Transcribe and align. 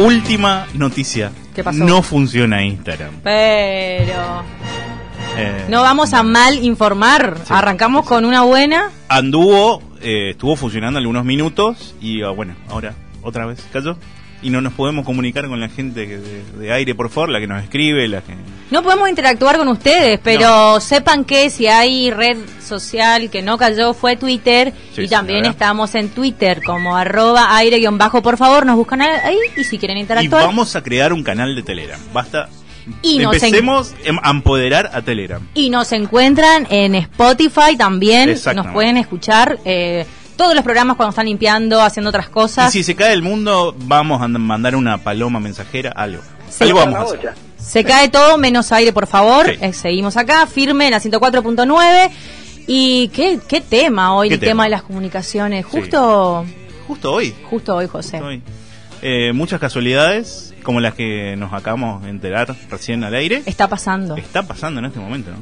Última 0.00 0.66
noticia. 0.74 1.30
¿Qué 1.54 1.62
pasó? 1.62 1.84
No 1.84 2.02
funciona 2.02 2.62
Instagram. 2.62 3.20
Pero 3.22 4.42
Eh, 5.36 5.66
no 5.68 5.82
vamos 5.82 6.12
a 6.12 6.22
mal 6.22 6.54
informar. 6.64 7.38
Sí, 7.44 7.52
Arrancamos 7.54 8.02
sí, 8.04 8.08
con 8.08 8.24
una 8.24 8.42
buena. 8.42 8.90
Anduvo, 9.08 9.82
eh, 10.00 10.30
estuvo 10.30 10.56
funcionando 10.56 10.98
algunos 10.98 11.24
minutos 11.24 11.94
y 12.00 12.22
ah, 12.22 12.30
bueno, 12.30 12.54
ahora 12.68 12.94
otra 13.22 13.46
vez 13.46 13.64
cayó. 13.72 13.96
Y 14.42 14.48
no 14.50 14.60
nos 14.62 14.72
podemos 14.72 15.04
comunicar 15.04 15.46
con 15.48 15.60
la 15.60 15.68
gente 15.68 16.06
de, 16.06 16.42
de 16.58 16.72
aire, 16.72 16.94
por 16.94 17.10
favor, 17.10 17.28
la 17.28 17.40
que 17.40 17.46
nos 17.46 17.62
escribe, 17.62 18.08
la 18.08 18.22
que... 18.22 18.34
No 18.70 18.82
podemos 18.82 19.08
interactuar 19.10 19.58
con 19.58 19.68
ustedes, 19.68 20.18
pero 20.22 20.80
sepan 20.80 21.24
que 21.24 21.50
si 21.50 21.66
hay 21.66 22.10
red 22.10 22.38
social 22.64 23.28
que 23.30 23.42
no 23.42 23.58
cayó 23.58 23.92
fue 23.92 24.16
Twitter 24.16 24.72
Sí, 24.94 25.02
y 25.02 25.08
también 25.08 25.40
señora. 25.40 25.50
estamos 25.50 25.94
en 25.94 26.08
Twitter 26.08 26.62
como 26.64 26.96
arroba 26.96 27.54
aire 27.56 27.78
guion 27.80 27.98
bajo, 27.98 28.22
por 28.22 28.36
favor, 28.38 28.64
nos 28.64 28.76
buscan 28.76 29.02
ahí 29.02 29.36
y 29.56 29.64
si 29.64 29.76
quieren 29.78 29.98
Y 29.98 30.02
interactuar. 30.02 30.44
vamos 30.46 30.74
a 30.76 30.82
crear 30.82 31.12
un 31.12 31.22
canal 31.22 31.54
de 31.54 31.62
Telegram. 31.62 32.00
Basta. 32.14 32.48
Y 33.02 33.18
nos 33.18 33.34
Empecemos 33.34 33.94
em- 34.04 34.18
a 34.22 34.30
empoderar 34.30 34.90
a 34.94 35.02
Telegram. 35.02 35.46
Y 35.54 35.68
nos 35.68 35.92
encuentran 35.92 36.66
en 36.70 36.94
Spotify 36.94 37.76
también, 37.76 38.34
nos 38.54 38.66
pueden 38.68 38.96
escuchar 38.96 39.58
eh, 39.66 40.06
todos 40.36 40.54
los 40.54 40.64
programas 40.64 40.96
cuando 40.96 41.10
están 41.10 41.26
limpiando, 41.26 41.80
haciendo 41.82 42.08
otras 42.10 42.28
Y 42.28 42.30
cosas. 42.30 42.72
si 42.72 42.82
se 42.82 42.94
cae 42.94 43.12
el 43.12 43.22
mundo, 43.22 43.74
vamos 43.84 44.22
a 44.22 44.28
mandar 44.28 44.74
una 44.76 44.98
paloma 44.98 45.40
mensajera, 45.40 45.90
algo. 45.92 46.22
Sí. 46.48 46.64
algo 46.64 46.78
vamos 46.80 46.96
a 46.98 47.02
hacer. 47.02 47.32
Se 47.58 47.84
cae 47.84 48.08
todo 48.08 48.38
menos 48.38 48.72
aire, 48.72 48.92
por 48.92 49.06
favor. 49.06 49.46
Sí. 49.46 49.58
Eh, 49.60 49.72
seguimos 49.72 50.16
acá, 50.16 50.46
firme 50.46 50.86
en 50.86 50.92
la 50.92 51.00
104.9. 51.00 52.10
Y 52.66 53.08
qué, 53.08 53.38
qué 53.48 53.60
tema 53.60 54.14
hoy, 54.14 54.28
¿Qué 54.28 54.34
el 54.34 54.40
tema? 54.40 54.50
tema? 54.50 54.64
de 54.64 54.70
las 54.70 54.82
comunicaciones. 54.82 55.66
Sí. 55.70 55.78
Justo, 55.78 56.44
Justo 56.86 57.12
hoy. 57.12 57.34
justo 57.48 57.76
hoy, 57.76 57.86
José. 57.86 58.12
justo 58.18 58.26
hoy. 58.26 58.42
Eh, 59.02 59.32
muchas 59.34 59.60
casualidades, 59.60 60.54
como 60.62 60.80
las 60.80 60.94
que 60.94 61.34
nos 61.36 61.52
acabamos 61.52 62.02
de 62.02 62.10
enterar 62.10 62.54
recién 62.70 63.02
al 63.04 63.14
aire. 63.14 63.42
Está 63.46 63.68
pasando. 63.68 64.16
Está 64.16 64.42
pasando 64.42 64.80
en 64.80 64.86
este 64.86 64.98
momento, 65.00 65.30
¿no? 65.30 65.38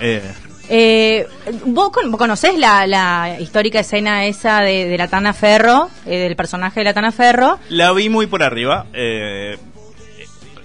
Eh, 0.00 0.22
Eh, 0.68 1.26
¿vos, 1.66 1.90
con- 1.90 2.12
conocés 2.12 2.56
la, 2.58 2.86
la 2.86 3.36
histórica 3.40 3.80
escena 3.80 4.26
esa 4.26 4.60
de, 4.60 4.86
de 4.86 4.96
la 4.98 5.08
Tana 5.08 5.32
Ferro, 5.32 5.90
eh, 6.06 6.18
del 6.18 6.36
personaje 6.36 6.80
de 6.80 6.84
la 6.84 6.94
Tana 6.94 7.12
Ferro? 7.12 7.58
la 7.68 7.92
vi 7.92 8.08
muy 8.08 8.26
por 8.26 8.42
arriba. 8.42 8.86
eh, 8.92 9.58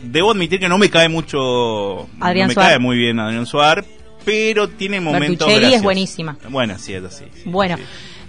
debo 0.02 0.32
admitir 0.32 0.60
que 0.60 0.70
no 0.70 0.78
me 0.78 0.90
cae 0.90 1.10
mucho. 1.10 2.08
Adrián 2.20 2.46
no 2.46 2.50
me 2.50 2.54
Suar. 2.54 2.68
cae 2.68 2.80
muy 2.80 2.98
bien 2.98 3.20
Adrián 3.20 3.46
Suar, 3.46 3.84
pero 4.24 4.70
tiene 4.70 5.02
momentos. 5.02 5.48
Bertuccelli 5.48 5.74
es 5.74 5.82
buenísima. 5.82 6.38
Bueno, 6.50 6.78
sí, 6.78 6.94
es 6.94 7.04
así. 7.04 7.26
sí, 7.34 7.42
Bueno, 7.46 7.78
sí. 7.78 7.84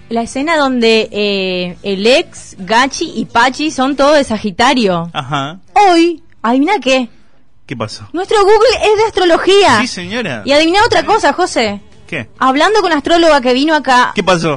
la 0.08 0.22
escena 0.22 0.56
donde 0.56 1.08
eh, 1.12 1.76
el 1.82 2.06
ex, 2.06 2.56
Gachi 2.58 3.12
y 3.14 3.26
Pachi 3.26 3.70
son 3.70 3.94
todos 3.96 4.16
de 4.16 4.24
Sagitario. 4.24 5.10
Ajá. 5.12 5.60
Hoy, 5.74 6.22
adivina 6.42 6.80
qué, 6.80 7.08
¿Qué 7.68 7.76
pasó? 7.76 8.08
nuestro 8.14 8.42
Google 8.42 8.76
es 8.82 8.96
de 8.96 9.04
astrología. 9.04 9.80
Sí, 9.82 9.86
señora. 9.86 10.42
Y 10.44 10.52
adivina 10.52 10.80
otra 10.84 11.04
cosa, 11.04 11.32
José. 11.34 11.80
¿Qué? 12.06 12.28
Hablando 12.38 12.80
con 12.80 12.88
la 12.90 12.96
astróloga 12.96 13.40
que 13.42 13.52
vino 13.52 13.74
acá. 13.74 14.12
¿Qué 14.14 14.24
pasó? 14.24 14.54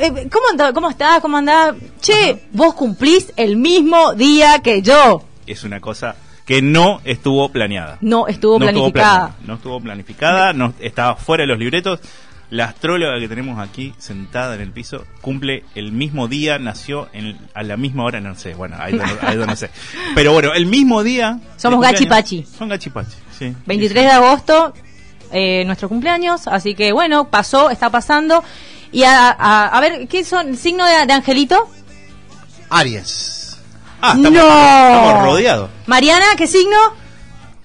Eh, 0.00 0.28
¿Cómo, 0.30 0.44
anda- 0.50 0.72
¿Cómo 0.74 0.90
estás? 0.90 1.20
¿Cómo 1.20 1.38
andás? 1.38 1.74
Che, 2.00 2.44
vos 2.52 2.74
cumplís 2.74 3.32
el 3.36 3.56
mismo 3.56 4.12
día 4.14 4.58
que 4.60 4.82
yo. 4.82 5.24
Es 5.46 5.64
una 5.64 5.80
cosa 5.80 6.14
que 6.44 6.60
no 6.60 7.00
estuvo 7.04 7.48
planeada. 7.48 7.96
No 8.02 8.28
estuvo 8.28 8.58
No 8.58 8.66
estuvo 8.66 8.92
planificada. 8.92 9.18
planeada, 9.28 9.46
no 9.46 9.54
estuvo 9.54 9.80
planificada, 9.80 10.52
no 10.52 10.74
estaba 10.78 11.16
fuera 11.16 11.42
de 11.44 11.46
los 11.48 11.58
libretos. 11.58 12.00
La 12.52 12.66
astróloga 12.66 13.18
que 13.18 13.28
tenemos 13.28 13.58
aquí 13.58 13.94
sentada 13.96 14.54
en 14.56 14.60
el 14.60 14.72
piso 14.72 15.06
cumple 15.22 15.64
el 15.74 15.90
mismo 15.90 16.28
día, 16.28 16.58
nació 16.58 17.08
en, 17.14 17.38
a 17.54 17.62
la 17.62 17.78
misma 17.78 18.04
hora, 18.04 18.20
no 18.20 18.34
sé, 18.34 18.52
bueno, 18.52 18.76
ahí 18.78 18.92
no, 18.92 19.04
ahí 19.22 19.36
no 19.38 19.56
sé. 19.56 19.70
Pero 20.14 20.34
bueno, 20.34 20.52
el 20.52 20.66
mismo 20.66 21.02
día. 21.02 21.40
Somos 21.56 21.80
de 21.80 21.88
cumpleaños- 21.88 21.92
Gachi 21.92 22.06
Pachi. 22.06 22.46
Son 22.58 22.68
gachipachi, 22.68 23.16
sí. 23.38 23.56
23 23.64 24.04
de 24.04 24.10
agosto, 24.10 24.74
eh, 25.30 25.64
nuestro 25.64 25.88
cumpleaños. 25.88 26.46
Así 26.46 26.74
que 26.74 26.92
bueno, 26.92 27.28
pasó, 27.30 27.70
está 27.70 27.88
pasando. 27.88 28.44
Y 28.92 29.04
a, 29.04 29.30
a- 29.30 29.68
a 29.68 29.80
ver, 29.80 30.06
¿qué 30.06 30.22
son? 30.22 30.54
¿Signo 30.54 30.84
de, 30.84 31.06
de 31.06 31.12
Angelito? 31.14 31.70
Aries. 32.68 33.58
Ah, 34.02 34.12
estamos, 34.14 34.30
¡No! 34.30 34.40
estamos 34.40 35.24
rodeados. 35.24 35.70
Mariana, 35.86 36.26
¿qué 36.36 36.46
signo? 36.46 36.76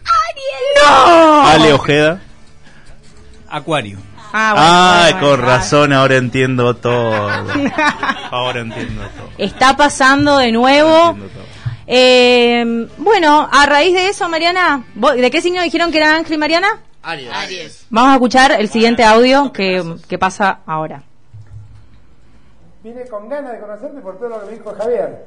Ariel. 0.06 0.86
¡No! 0.86 1.48
Ale 1.48 1.74
Ojeda. 1.74 2.22
Acuario. 3.50 3.98
Ah, 4.40 4.54
bueno, 4.54 4.68
Ay, 4.70 5.14
bueno, 5.14 5.28
con 5.28 5.38
bueno. 5.40 5.46
razón, 5.54 5.94
ahora 5.94 6.16
entiendo 6.18 6.76
todo. 6.76 7.28
Ahora 8.32 8.60
entiendo 8.60 9.02
todo. 9.18 9.30
Está 9.40 9.76
pasando 9.76 10.38
de 10.38 10.52
nuevo. 10.52 11.18
Eh, 11.88 12.88
bueno, 12.98 13.50
a 13.52 13.66
raíz 13.66 13.94
de 13.96 14.10
eso, 14.10 14.30
Mariana, 14.30 14.84
¿vos- 14.94 15.16
¿de 15.16 15.32
qué 15.32 15.42
signo 15.42 15.62
dijeron 15.64 15.92
que 15.92 15.98
era 15.98 16.16
Ángel 16.16 16.36
y 16.36 16.38
Mariana? 16.38 16.68
Aries. 17.02 17.86
Vamos 17.90 18.12
a 18.12 18.14
escuchar 18.16 18.52
el 18.52 18.70
siguiente 18.70 19.04
audio 19.04 19.52
que, 19.54 19.96
que 20.08 20.18
pasa 20.20 20.60
ahora. 20.68 21.02
Vine 22.84 23.06
con 23.08 23.28
ganas 23.30 23.54
de 23.54 23.60
conocerte 23.60 24.02
por 24.02 24.18
todo 24.20 24.30
lo 24.30 24.40
que 24.42 24.46
me 24.48 24.52
dijo 24.54 24.76
Javier. 24.78 25.26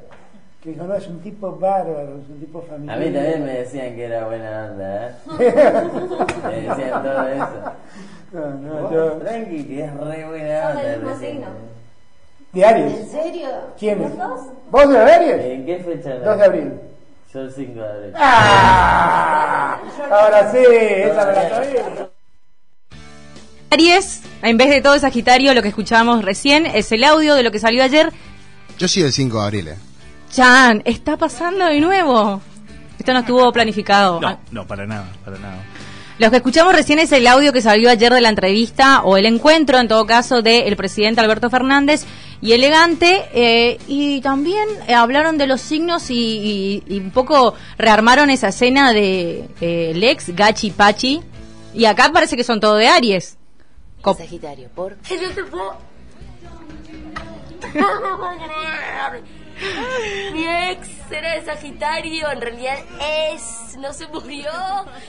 Que 0.63 0.69
dijo, 0.71 0.83
no, 0.83 0.93
es 0.95 1.07
un 1.07 1.19
tipo 1.21 1.55
bárbaro, 1.57 2.19
es 2.23 2.29
un 2.29 2.39
tipo 2.39 2.59
A 2.59 2.61
familiar. 2.61 2.99
mí 2.99 3.05
también 3.05 3.43
me 3.45 3.51
decían 3.53 3.95
que 3.95 4.03
era 4.05 4.25
buena 4.27 4.65
onda, 4.71 5.07
¿eh? 5.07 5.11
Me 6.43 6.61
decían 6.61 7.03
todo 7.03 7.27
eso. 7.27 7.47
No, 8.31 8.49
no, 8.51 8.91
yo... 8.91 9.11
Tranqui, 9.13 9.63
que 9.65 9.83
es 9.85 9.93
re 9.95 10.25
buena 10.27 10.69
onda. 10.69 10.81
del 10.83 11.01
mismo 11.01 11.19
signo. 11.19 11.47
¿De 12.53 12.65
Aries? 12.65 12.93
¿En 12.99 13.09
serio? 13.09 13.47
¿Quién 13.79 14.01
es? 14.03 14.09
¿Los 14.09 14.17
dos? 14.19 14.39
¿Vos 14.69 14.89
de 14.89 14.97
Aries? 14.99 15.45
¿En 15.45 15.65
qué 15.65 15.79
fecha? 15.79 16.15
2 16.19 16.37
de 16.37 16.43
abril. 16.45 16.71
Yo 17.33 17.39
el 17.41 17.51
5 17.51 17.73
de 17.81 17.87
abril. 17.89 18.13
¡Ah! 18.17 19.79
Ahora 20.11 20.51
sí, 20.51 20.57
esa 20.59 21.25
me 21.25 21.33
la 21.33 21.49
sabía. 21.49 22.09
Aries, 23.71 24.21
en 24.43 24.57
vez 24.57 24.69
de 24.69 24.81
todo 24.81 24.99
Sagitario, 24.99 25.53
lo 25.53 25.61
que 25.61 25.69
escuchábamos 25.69 26.23
recién 26.23 26.65
es 26.67 26.91
el 26.91 27.03
audio 27.05 27.35
de 27.35 27.43
lo 27.43 27.51
que 27.51 27.59
salió 27.59 27.83
ayer. 27.83 28.11
Yo 28.77 28.87
soy 28.87 29.03
el 29.03 29.11
5 29.13 29.37
de 29.39 29.43
abril, 29.43 29.67
eh. 29.69 29.75
Chan, 30.31 30.81
está 30.85 31.17
pasando 31.17 31.65
de 31.65 31.79
nuevo. 31.81 32.41
Esto 32.97 33.13
no 33.13 33.19
estuvo 33.19 33.51
planificado. 33.51 34.19
No, 34.21 34.39
no, 34.51 34.67
para 34.67 34.85
nada, 34.85 35.09
para 35.25 35.37
nada. 35.39 35.63
Lo 36.19 36.29
que 36.29 36.37
escuchamos 36.37 36.75
recién 36.75 36.99
es 36.99 37.11
el 37.13 37.25
audio 37.25 37.51
que 37.51 37.61
salió 37.61 37.89
ayer 37.89 38.13
de 38.13 38.21
la 38.21 38.29
entrevista 38.29 39.01
o 39.03 39.17
el 39.17 39.25
encuentro, 39.25 39.79
en 39.79 39.87
todo 39.87 40.05
caso, 40.05 40.41
del 40.43 40.75
presidente 40.75 41.19
Alberto 41.19 41.49
Fernández 41.49 42.05
y 42.41 42.51
Elegante. 42.53 43.25
eh, 43.33 43.79
y 43.87 44.21
también 44.21 44.67
eh, 44.87 44.93
hablaron 44.93 45.37
de 45.39 45.47
los 45.47 45.61
signos 45.61 46.11
y, 46.11 46.13
y- 46.87 46.95
y 46.95 46.99
un 46.99 47.09
poco 47.11 47.55
rearmaron 47.77 48.29
esa 48.29 48.49
escena 48.49 48.93
de 48.93 49.49
eh, 49.61 49.93
Lex, 49.95 50.35
Gachi, 50.35 50.69
Pachi. 50.71 51.21
Y 51.73 51.85
acá 51.85 52.11
parece 52.13 52.37
que 52.37 52.43
son 52.43 52.59
todo 52.59 52.75
de 52.75 52.87
Aries. 52.87 53.37
Cop- 54.03 54.17
Sagitario, 54.17 54.69
por. 54.75 54.97
Mi 60.33 60.47
ex 60.47 60.87
era 61.11 61.35
de 61.35 61.45
Sagitario, 61.45 62.31
en 62.31 62.41
realidad 62.41 62.77
es, 63.33 63.77
no 63.77 63.93
se 63.93 64.07
murió. 64.07 64.49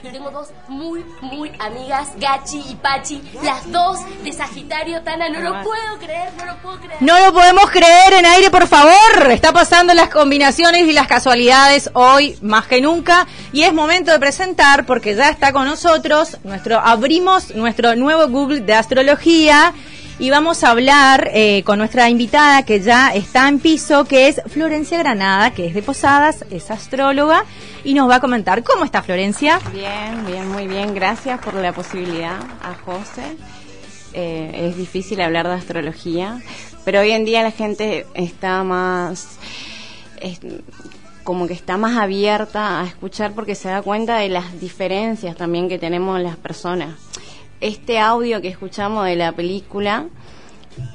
Tengo 0.01 0.31
dos 0.31 0.49
muy, 0.67 1.05
muy 1.21 1.51
amigas, 1.59 2.09
Gachi 2.17 2.61
y 2.69 2.75
Pachi, 2.75 3.21
las 3.41 3.71
dos 3.71 3.99
de 4.23 4.33
Sagitario, 4.33 5.01
Tana, 5.03 5.29
no 5.29 5.39
lo 5.39 5.63
puedo 5.63 5.97
creer, 5.99 6.33
no 6.37 6.45
lo 6.45 6.57
puedo 6.57 6.77
creer. 6.77 6.97
No 7.01 7.19
lo 7.19 7.33
podemos 7.33 7.69
creer 7.71 8.13
en 8.13 8.25
aire, 8.25 8.49
por 8.49 8.67
favor. 8.67 9.31
Está 9.31 9.53
pasando 9.53 9.93
las 9.93 10.09
combinaciones 10.09 10.83
y 10.83 10.93
las 10.93 11.07
casualidades 11.07 11.89
hoy 11.93 12.37
más 12.41 12.67
que 12.67 12.81
nunca. 12.81 13.27
Y 13.53 13.63
es 13.63 13.73
momento 13.73 14.11
de 14.11 14.19
presentar, 14.19 14.85
porque 14.85 15.15
ya 15.15 15.29
está 15.29 15.53
con 15.53 15.65
nosotros, 15.65 16.37
nuestro 16.43 16.79
abrimos 16.79 17.55
nuestro 17.55 17.95
nuevo 17.95 18.27
Google 18.27 18.61
de 18.61 18.73
astrología. 18.73 19.73
Y 20.19 20.29
vamos 20.29 20.63
a 20.63 20.69
hablar 20.69 21.31
eh, 21.33 21.63
con 21.63 21.79
nuestra 21.79 22.07
invitada 22.09 22.63
que 22.63 22.79
ya 22.79 23.13
está 23.13 23.47
en 23.49 23.59
piso, 23.59 24.05
que 24.05 24.27
es 24.27 24.41
Florencia 24.47 24.99
Granada, 24.99 25.51
que 25.51 25.65
es 25.65 25.73
de 25.73 25.81
Posadas, 25.81 26.45
es 26.51 26.69
astróloga, 26.69 27.45
y 27.83 27.95
nos 27.95 28.07
va 28.07 28.15
a 28.15 28.19
comentar 28.19 28.63
cómo 28.63 28.85
está 28.85 29.01
Florencia. 29.01 29.59
Bien, 29.73 30.23
bien, 30.27 30.47
muy 30.49 30.67
bien. 30.67 30.93
Gracias 30.93 31.39
por 31.39 31.55
la 31.55 31.73
posibilidad 31.73 32.37
a 32.61 32.75
José. 32.85 33.23
Eh, 34.13 34.69
es 34.69 34.77
difícil 34.77 35.19
hablar 35.19 35.47
de 35.47 35.55
astrología, 35.55 36.39
pero 36.85 36.99
hoy 36.99 37.11
en 37.11 37.25
día 37.25 37.41
la 37.41 37.51
gente 37.51 38.05
está 38.13 38.63
más, 38.63 39.39
como 41.23 41.47
que 41.47 41.53
está 41.53 41.77
más 41.77 41.97
abierta 41.97 42.81
a 42.81 42.85
escuchar 42.85 43.33
porque 43.33 43.55
se 43.55 43.69
da 43.69 43.81
cuenta 43.81 44.17
de 44.17 44.29
las 44.29 44.59
diferencias 44.61 45.35
también 45.35 45.67
que 45.67 45.79
tenemos 45.79 46.21
las 46.21 46.37
personas. 46.37 46.91
Este 47.63 47.97
audio 47.97 48.41
que 48.41 48.49
escuchamos 48.49 49.05
de 49.05 49.15
la 49.15 49.31
película 49.31 50.07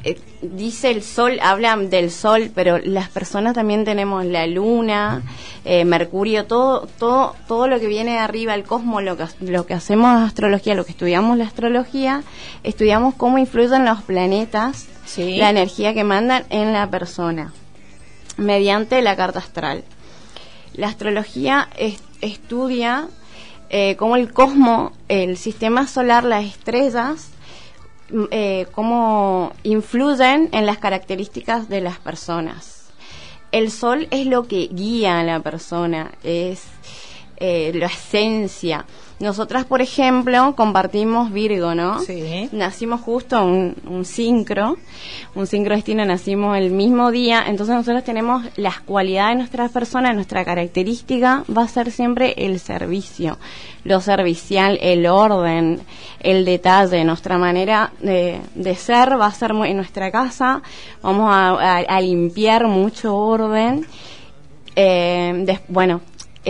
eh, 0.05 0.21
dice 0.43 0.91
el 0.91 1.03
sol, 1.03 1.39
habla 1.41 1.75
del 1.77 2.11
sol, 2.11 2.51
pero 2.55 2.77
las 2.77 3.09
personas 3.09 3.55
también 3.55 3.87
tenemos 3.87 4.23
la 4.27 4.47
luna, 4.47 5.23
eh, 5.65 5.87
Mercurio, 5.87 6.45
todo, 6.45 6.87
todo, 6.99 7.35
todo 7.47 7.69
lo 7.69 7.81
que 7.81 7.87
viene 7.87 8.11
de 8.13 8.19
arriba, 8.19 8.55
el 8.55 8.65
cosmos, 8.65 9.03
lo 9.03 9.17
que, 9.17 9.25
lo 9.41 9.65
que 9.65 9.73
hacemos 9.73 10.21
astrología, 10.23 10.75
lo 10.75 10.85
que 10.85 10.91
estudiamos 10.93 11.39
la 11.39 11.45
astrología, 11.45 12.23
estudiamos 12.65 13.15
cómo 13.15 13.39
influyen 13.39 13.87
los 13.87 14.03
planetas, 14.03 14.89
Sí. 15.07 15.37
la 15.37 15.49
energía 15.49 15.95
que 15.95 16.05
mandan 16.05 16.45
en 16.51 16.75
la 16.75 16.91
persona, 16.91 17.55
mediante 18.37 19.01
la 19.01 19.17
carta 19.17 19.39
astral. 19.39 19.85
La 20.75 20.89
astrología 20.89 21.69
es- 21.79 22.03
estudia 22.21 23.09
eh, 23.71 23.97
cómo 23.97 24.17
el 24.17 24.33
cosmos, 24.33 24.93
el 25.09 25.37
sistema 25.37 25.87
solar, 25.87 26.25
las 26.25 26.45
estrellas, 26.45 27.31
mm, 28.11 28.25
eh, 28.31 28.67
cómo 28.73 29.53
influyen 29.63 30.49
en 30.53 30.67
las 30.67 30.79
características 30.79 31.69
de 31.69 31.81
las 31.81 31.99
personas. 31.99 32.91
El 33.53 33.71
sol 33.71 34.09
es 34.11 34.27
lo 34.27 34.47
que 34.47 34.69
guía 34.71 35.21
a 35.21 35.25
la 35.25 35.41
persona, 35.41 36.13
es 36.23 36.65
eh, 37.41 37.73
la 37.75 37.87
esencia. 37.87 38.85
Nosotras, 39.21 39.65
por 39.65 39.83
ejemplo, 39.83 40.55
compartimos 40.57 41.33
Virgo, 41.33 41.75
¿no? 41.75 41.99
Sí. 42.01 42.49
Nacimos 42.53 43.01
justo 43.01 43.45
un, 43.45 43.75
un 43.89 44.05
sincro, 44.05 44.77
un 45.35 45.47
sincro 45.49 45.75
destino, 45.75 46.05
nacimos 46.05 46.57
el 46.57 46.71
mismo 46.71 47.11
día, 47.11 47.43
entonces 47.49 47.75
nosotros 47.75 48.05
tenemos 48.05 48.45
las 48.57 48.79
cualidades 48.81 49.31
de 49.33 49.39
nuestra 49.39 49.69
persona, 49.71 50.13
nuestra 50.13 50.45
característica 50.45 51.43
va 51.51 51.65
a 51.65 51.69
ser 51.69 51.91
siempre 51.91 52.35
el 52.37 52.61
servicio, 52.61 53.39
lo 53.83 54.01
servicial, 54.01 54.79
el 54.81 55.05
orden, 55.07 55.81
el 56.21 56.45
detalle, 56.45 57.03
nuestra 57.05 57.39
manera 57.39 57.91
de, 58.01 58.41
de 58.55 58.75
ser 58.77 59.21
va 59.21 59.27
a 59.27 59.33
ser 59.33 59.53
muy- 59.53 59.71
en 59.71 59.79
nuestra 59.79 60.13
casa, 60.13 60.63
vamos 61.03 61.29
a, 61.29 61.49
a- 61.51 61.79
a 61.79 62.01
limpiar 62.01 62.69
mucho 62.69 63.17
orden. 63.17 63.85
Eh, 64.77 65.59
bueno, 65.69 66.01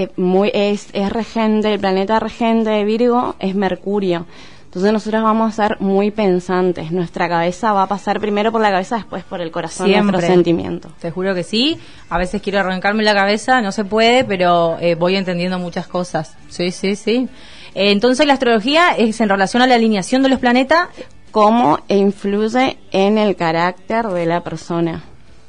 eh, 0.02 0.08
muy, 0.16 0.50
es, 0.54 0.88
es 0.92 1.10
regente, 1.12 1.72
el 1.74 1.80
planeta 1.80 2.20
regente 2.20 2.70
de 2.70 2.84
Virgo 2.84 3.34
es 3.38 3.54
Mercurio. 3.54 4.26
Entonces 4.66 4.92
nosotros 4.92 5.22
vamos 5.22 5.48
a 5.58 5.68
ser 5.68 5.80
muy 5.80 6.10
pensantes. 6.10 6.92
Nuestra 6.92 7.26
cabeza 7.28 7.72
va 7.72 7.84
a 7.84 7.86
pasar 7.88 8.20
primero 8.20 8.52
por 8.52 8.60
la 8.60 8.70
cabeza, 8.70 8.96
después 8.96 9.24
por 9.24 9.40
el 9.40 9.50
corazón, 9.50 9.86
Siempre. 9.86 10.12
nuestros 10.12 10.32
sentimientos. 10.34 10.92
Te 11.00 11.10
juro 11.10 11.34
que 11.34 11.42
sí. 11.42 11.78
A 12.10 12.18
veces 12.18 12.42
quiero 12.42 12.60
arrancarme 12.60 13.02
la 13.02 13.14
cabeza, 13.14 13.62
no 13.62 13.72
se 13.72 13.84
puede, 13.86 14.24
pero 14.24 14.76
eh, 14.78 14.94
voy 14.94 15.16
entendiendo 15.16 15.58
muchas 15.58 15.88
cosas. 15.88 16.36
Sí, 16.50 16.70
sí, 16.70 16.96
sí. 16.96 17.28
Eh, 17.74 17.92
entonces 17.92 18.26
la 18.26 18.34
astrología 18.34 18.90
es 18.96 19.20
en 19.22 19.30
relación 19.30 19.62
a 19.62 19.66
la 19.66 19.74
alineación 19.74 20.22
de 20.22 20.28
los 20.28 20.38
planetas. 20.38 20.88
Cómo 21.30 21.78
influye 21.88 22.76
en 22.90 23.16
el 23.18 23.36
carácter 23.36 24.06
de 24.08 24.26
la 24.26 24.42
persona. 24.42 25.02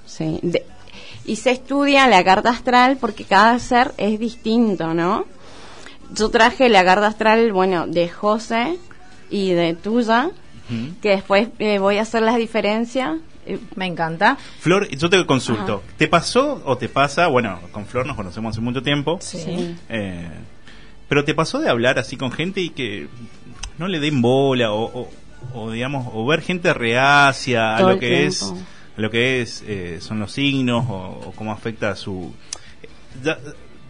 Sí. 0.05 0.39
De- 0.41 0.65
y 1.31 1.35
se 1.37 1.51
estudia 1.51 2.07
la 2.07 2.23
carta 2.23 2.49
astral 2.49 2.97
porque 2.99 3.23
cada 3.23 3.57
ser 3.59 3.93
es 3.97 4.19
distinto, 4.19 4.93
¿no? 4.93 5.25
Yo 6.13 6.29
traje 6.29 6.69
la 6.69 6.83
carta 6.83 7.07
astral, 7.07 7.51
bueno, 7.53 7.85
de 7.87 8.09
José 8.09 8.77
y 9.29 9.51
de 9.51 9.75
tuya, 9.75 10.31
que 11.01 11.09
después 11.09 11.49
eh, 11.59 11.79
voy 11.79 11.97
a 11.97 12.01
hacer 12.01 12.21
las 12.23 12.37
diferencias. 12.37 13.17
Eh, 13.45 13.59
Me 13.75 13.85
encanta. 13.85 14.37
Flor, 14.59 14.87
yo 14.89 15.09
te 15.09 15.23
consulto. 15.25 15.83
¿Te 15.97 16.07
pasó 16.07 16.61
o 16.65 16.77
te 16.77 16.89
pasa? 16.89 17.27
Bueno, 17.27 17.59
con 17.71 17.85
Flor 17.85 18.05
nos 18.05 18.15
conocemos 18.15 18.51
hace 18.55 18.61
mucho 18.61 18.81
tiempo. 18.81 19.17
Sí. 19.21 19.75
Eh, 19.89 20.27
pero 21.07 21.23
te 21.25 21.33
pasó 21.33 21.59
de 21.59 21.69
hablar 21.69 21.97
así 21.99 22.17
con 22.17 22.31
gente 22.31 22.61
y 22.61 22.69
que 22.69 23.07
no 23.77 23.87
le 23.87 23.99
den 23.99 24.21
bola 24.21 24.71
o, 24.71 24.83
o- 25.01 25.09
o, 25.53 25.71
digamos 25.71 26.07
o 26.13 26.25
ver 26.27 26.41
gente 26.41 26.73
reacia 26.73 27.75
a 27.75 27.79
Todo 27.79 27.89
lo 27.91 27.99
que 27.99 28.25
es 28.27 28.39
tiempo. 28.39 28.57
a 28.57 28.78
lo 28.99 29.09
que 29.09 29.41
es 29.41 29.63
eh, 29.67 29.97
son 30.01 30.19
los 30.19 30.31
signos 30.31 30.85
o, 30.89 30.93
o 31.27 31.31
cómo 31.35 31.51
afecta 31.51 31.91
a 31.91 31.95
su 31.95 32.33
ya, 33.23 33.37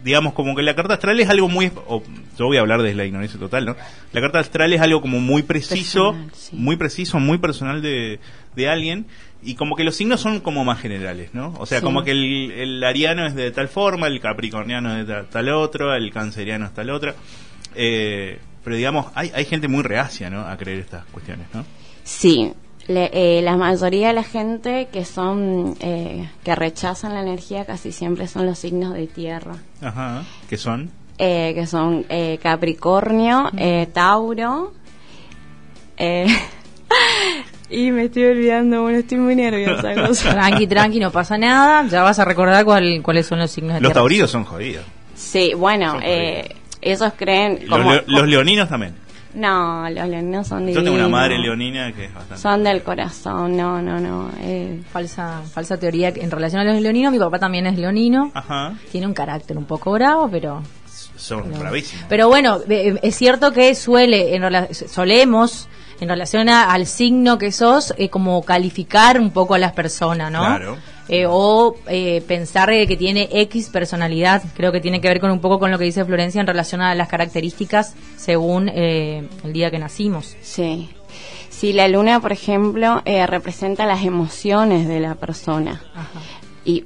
digamos 0.02 0.32
como 0.32 0.56
que 0.56 0.62
la 0.62 0.74
carta 0.74 0.94
astral 0.94 1.20
es 1.20 1.28
algo 1.28 1.48
muy 1.48 1.70
o, 1.86 2.02
yo 2.38 2.46
voy 2.46 2.56
a 2.56 2.60
hablar 2.60 2.80
desde 2.82 2.94
la 2.96 3.04
ignorancia 3.04 3.38
total 3.38 3.66
no 3.66 3.76
la 4.12 4.20
carta 4.20 4.38
astral 4.38 4.72
es 4.72 4.80
algo 4.80 5.00
como 5.02 5.20
muy 5.20 5.42
preciso 5.42 6.12
Personal, 6.12 6.34
sí. 6.34 6.56
muy 6.56 6.76
preciso 6.76 7.18
muy 7.20 7.38
personal 7.38 7.82
de, 7.82 8.18
de 8.56 8.68
alguien 8.68 9.06
y 9.42 9.54
como 9.54 9.74
que 9.76 9.84
los 9.84 9.96
signos 9.96 10.20
son 10.20 10.40
como 10.40 10.64
más 10.66 10.78
generales, 10.80 11.30
¿no? 11.32 11.54
O 11.58 11.64
sea, 11.64 11.78
Sí. 11.78 11.84
como 11.84 12.04
que 12.04 12.10
el, 12.10 12.50
el 12.52 12.84
ariano 12.84 13.24
es 13.26 13.34
de 13.34 13.50
tal 13.50 13.68
forma, 13.68 14.06
el 14.06 14.20
capricorniano 14.20 14.98
es 14.98 15.06
de 15.06 15.14
ta- 15.14 15.24
tal 15.30 15.48
otro, 15.48 15.94
el 15.94 16.12
canceriano 16.12 16.66
es 16.66 16.74
tal 16.74 16.90
otra. 16.90 17.14
Eh, 17.74 18.38
pero 18.62 18.76
digamos, 18.76 19.06
hay, 19.14 19.32
hay 19.34 19.46
gente 19.46 19.66
muy 19.66 19.82
reacia, 19.82 20.28
¿no? 20.28 20.42
A 20.46 20.58
creer 20.58 20.80
estas 20.80 21.06
cuestiones, 21.06 21.46
¿no? 21.54 21.64
Sí, 22.04 22.52
le- 22.90 23.10
eh, 23.12 23.42
la 23.42 23.56
mayoría 23.56 24.08
de 24.08 24.14
la 24.14 24.22
gente 24.24 24.88
que 24.92 25.04
son 25.04 25.76
eh, 25.80 26.28
que 26.44 26.54
rechazan 26.54 27.14
la 27.14 27.20
energía 27.22 27.64
casi 27.64 27.92
siempre 27.92 28.26
son 28.26 28.46
los 28.46 28.58
signos 28.58 28.94
de 28.94 29.06
tierra, 29.06 29.56
Ajá. 29.80 30.24
Que 30.48 30.56
son. 30.56 30.90
eh, 31.18 31.52
que 31.54 31.66
son 31.66 32.04
eh, 32.08 32.38
Capricornio, 32.42 33.50
eh, 33.56 33.86
Tauro. 33.92 34.72
eh, 35.96 36.26
y 37.70 37.90
me 37.92 38.04
estoy 38.04 38.24
olvidando, 38.24 38.82
bueno, 38.82 38.98
estoy 38.98 39.18
muy 39.18 39.36
nerviosa. 39.36 39.92
Tranqui, 40.30 40.66
tranqui, 40.66 40.98
no 40.98 41.10
pasa 41.12 41.38
nada. 41.38 41.86
Ya 41.86 42.02
vas 42.02 42.18
a 42.18 42.24
recordar 42.24 42.64
cuál, 42.64 43.00
cuáles 43.02 43.26
son 43.26 43.38
los 43.38 43.50
signos 43.50 43.74
de 43.74 43.80
Los 43.80 43.90
tierra. 43.90 44.00
taurinos 44.00 44.30
son 44.30 44.44
jodidos. 44.44 44.84
Sí, 45.14 45.52
bueno, 45.56 45.92
Son 45.92 46.00
eh, 46.02 46.56
ellos 46.80 47.12
creen 47.16 47.60
Los, 47.66 47.78
como, 47.78 47.92
leo- 47.92 48.04
los 48.06 48.26
leoninos 48.28 48.68
también. 48.68 48.94
No, 49.34 49.88
los 49.90 50.08
leoninos 50.08 50.46
son 50.48 50.66
Yo 50.66 50.74
tengo 50.74 50.80
una 50.96 51.04
divinos. 51.04 51.10
madre 51.10 51.38
leonina 51.38 51.92
que 51.92 52.06
es 52.06 52.14
bastante. 52.14 52.42
Son 52.42 52.64
del 52.64 52.82
corazón, 52.82 53.56
no, 53.56 53.80
no, 53.80 54.00
no. 54.00 54.30
eh, 54.40 54.80
Falsa, 54.92 55.42
falsa 55.52 55.76
teoría 55.78 56.08
en 56.08 56.30
relación 56.30 56.60
a 56.60 56.64
los 56.64 56.80
leoninos. 56.80 57.12
Mi 57.12 57.18
papá 57.18 57.38
también 57.38 57.66
es 57.66 57.78
leonino. 57.78 58.30
Ajá. 58.34 58.74
Tiene 58.90 59.06
un 59.06 59.14
carácter 59.14 59.56
un 59.56 59.64
poco 59.66 59.92
bravo, 59.92 60.28
pero 60.30 60.62
Son 61.16 61.50
bravísimos. 61.58 62.06
Pero 62.08 62.28
bueno, 62.28 62.58
de- 62.58 62.98
es 63.02 63.14
cierto 63.16 63.52
que 63.52 63.74
suele, 63.74 64.34
en 64.34 64.42
solemos, 64.74 65.68
en 66.00 66.08
relación 66.08 66.48
a- 66.48 66.72
al 66.72 66.86
signo 66.86 67.38
que 67.38 67.52
sos, 67.52 67.94
eh, 67.98 68.08
como 68.08 68.42
calificar 68.42 69.20
un 69.20 69.30
poco 69.30 69.54
a 69.54 69.58
las 69.58 69.72
personas, 69.72 70.30
¿no? 70.32 70.40
Claro. 70.40 70.76
Eh, 71.08 71.26
o 71.28 71.74
eh, 71.88 72.22
pensar 72.28 72.70
que 72.70 72.96
tiene 72.96 73.28
X 73.32 73.68
personalidad. 73.68 74.42
Creo 74.56 74.70
que 74.70 74.80
tiene 74.80 75.00
que 75.00 75.08
ver 75.08 75.18
con 75.20 75.30
un 75.32 75.40
poco 75.40 75.58
con 75.58 75.70
lo 75.72 75.78
que 75.78 75.84
dice 75.84 76.04
Florencia 76.04 76.40
en 76.40 76.46
relación 76.46 76.80
a 76.82 76.94
las 76.94 77.08
características 77.08 77.94
según 78.16 78.68
eh, 78.72 79.28
el 79.42 79.52
día 79.52 79.70
que 79.72 79.78
nacimos. 79.80 80.36
Sí. 80.40 80.88
Si 81.48 81.72
la 81.72 81.88
luna, 81.88 82.20
por 82.20 82.30
ejemplo, 82.32 83.02
eh, 83.04 83.26
representa 83.26 83.86
las 83.86 84.04
emociones 84.04 84.86
de 84.86 85.00
la 85.00 85.16
persona. 85.16 85.82
Y 86.64 86.84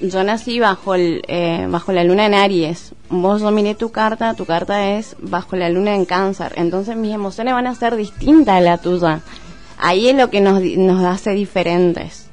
yo 0.00 0.22
nací 0.24 0.60
bajo 0.60 0.94
el, 0.94 1.22
eh, 1.28 1.66
bajo 1.68 1.92
la 1.92 2.04
luna 2.04 2.26
en 2.26 2.34
Aries. 2.34 2.94
Vos 3.08 3.40
yo 3.40 3.50
miré 3.50 3.74
tu 3.74 3.90
carta, 3.90 4.34
tu 4.34 4.44
carta 4.44 4.90
es 4.90 5.16
bajo 5.20 5.56
la 5.56 5.68
luna 5.68 5.94
en 5.94 6.04
Cáncer. 6.04 6.52
Entonces 6.56 6.96
mis 6.96 7.14
emociones 7.14 7.54
van 7.54 7.66
a 7.66 7.74
ser 7.74 7.96
distintas 7.96 8.56
a 8.56 8.60
la 8.60 8.78
tuya. 8.78 9.20
Ahí 9.78 10.08
es 10.08 10.16
lo 10.16 10.30
que 10.30 10.40
nos, 10.40 10.62
nos 10.62 11.04
hace 11.04 11.30
diferentes. 11.30 12.28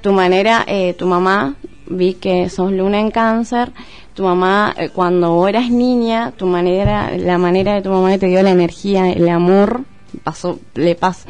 Tu 0.00 0.12
manera, 0.12 0.64
eh, 0.66 0.94
tu 0.94 1.06
mamá, 1.06 1.56
vi 1.86 2.14
que 2.14 2.48
sos 2.48 2.72
luna 2.72 3.00
en 3.00 3.10
Cáncer. 3.10 3.72
Tu 4.14 4.22
mamá, 4.22 4.74
eh, 4.78 4.90
cuando 4.90 5.46
eras 5.48 5.70
niña, 5.70 6.32
tu 6.36 6.46
manera, 6.46 7.16
la 7.16 7.38
manera 7.38 7.74
de 7.74 7.82
tu 7.82 7.90
mamá 7.90 8.10
que 8.12 8.18
te 8.18 8.26
dio 8.26 8.42
la 8.42 8.50
energía, 8.50 9.10
el 9.10 9.28
amor, 9.28 9.82
pasó, 10.22 10.58
le 10.74 10.94
pasa. 10.94 11.28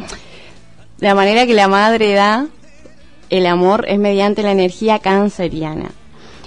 La 0.98 1.14
manera 1.14 1.46
que 1.46 1.54
la 1.54 1.68
madre 1.68 2.12
da 2.12 2.46
el 3.30 3.46
amor 3.46 3.84
es 3.88 3.98
mediante 3.98 4.42
la 4.42 4.52
energía 4.52 4.98
canceriana. 4.98 5.90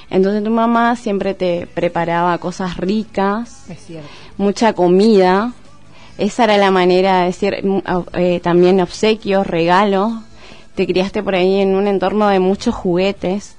Entonces 0.09 0.43
tu 0.43 0.49
mamá 0.49 0.95
siempre 0.95 1.33
te 1.33 1.67
preparaba 1.67 2.37
cosas 2.39 2.77
ricas, 2.77 3.67
mucha 4.37 4.73
comida. 4.73 5.53
Esa 6.17 6.45
era 6.45 6.57
la 6.57 6.71
manera 6.71 7.19
de 7.19 7.25
decir, 7.27 7.63
mm, 7.63 7.81
eh, 8.13 8.39
también 8.41 8.81
obsequios, 8.81 9.45
regalos. 9.45 10.11
Te 10.75 10.87
criaste 10.87 11.21
por 11.21 11.35
ahí 11.35 11.61
en 11.61 11.75
un 11.75 11.87
entorno 11.87 12.27
de 12.27 12.39
muchos 12.39 12.73
juguetes. 12.73 13.55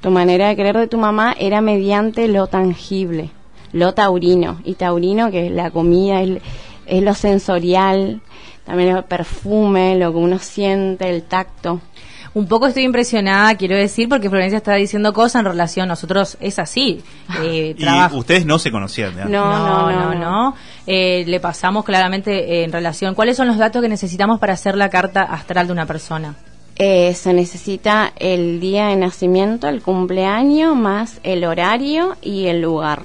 Tu 0.00 0.10
manera 0.10 0.48
de 0.48 0.56
querer 0.56 0.76
de 0.76 0.88
tu 0.88 0.98
mamá 0.98 1.34
era 1.38 1.60
mediante 1.60 2.26
lo 2.26 2.48
tangible, 2.48 3.30
lo 3.72 3.94
taurino. 3.94 4.60
Y 4.64 4.74
taurino, 4.74 5.30
que 5.30 5.46
es 5.46 5.52
la 5.52 5.70
comida, 5.70 6.20
es, 6.20 6.42
es 6.86 7.02
lo 7.02 7.14
sensorial, 7.14 8.20
también 8.64 8.96
el 8.96 9.04
perfume, 9.04 9.96
lo 9.96 10.12
que 10.12 10.18
uno 10.18 10.38
siente, 10.38 11.08
el 11.08 11.22
tacto. 11.22 11.80
Un 12.34 12.46
poco 12.46 12.66
estoy 12.66 12.84
impresionada, 12.84 13.54
quiero 13.56 13.76
decir, 13.76 14.08
porque 14.08 14.30
Florencia 14.30 14.56
está 14.56 14.74
diciendo 14.74 15.12
cosas 15.12 15.40
en 15.40 15.46
relación, 15.46 15.88
nosotros 15.88 16.38
es 16.40 16.58
así. 16.58 17.02
eh, 17.42 17.74
Y 17.78 18.16
ustedes 18.16 18.46
no 18.46 18.58
se 18.58 18.70
conocían, 18.70 19.14
¿ya? 19.14 19.24
No, 19.26 19.44
no, 19.44 19.90
no, 19.90 20.14
no, 20.14 20.14
no. 20.14 20.54
Eh, 20.86 21.24
le 21.26 21.40
pasamos 21.40 21.84
claramente 21.84 22.32
eh, 22.32 22.64
en 22.64 22.72
relación. 22.72 23.14
¿Cuáles 23.14 23.36
son 23.36 23.48
los 23.48 23.58
datos 23.58 23.82
que 23.82 23.88
necesitamos 23.88 24.40
para 24.40 24.54
hacer 24.54 24.76
la 24.76 24.88
carta 24.88 25.22
astral 25.22 25.66
de 25.66 25.72
una 25.72 25.86
persona? 25.86 26.34
Eh, 26.76 27.12
se 27.14 27.34
necesita 27.34 28.12
el 28.16 28.58
día 28.60 28.86
de 28.88 28.96
nacimiento, 28.96 29.68
el 29.68 29.82
cumpleaños, 29.82 30.74
más 30.74 31.20
el 31.22 31.44
horario 31.44 32.16
y 32.22 32.46
el 32.46 32.62
lugar. 32.62 33.02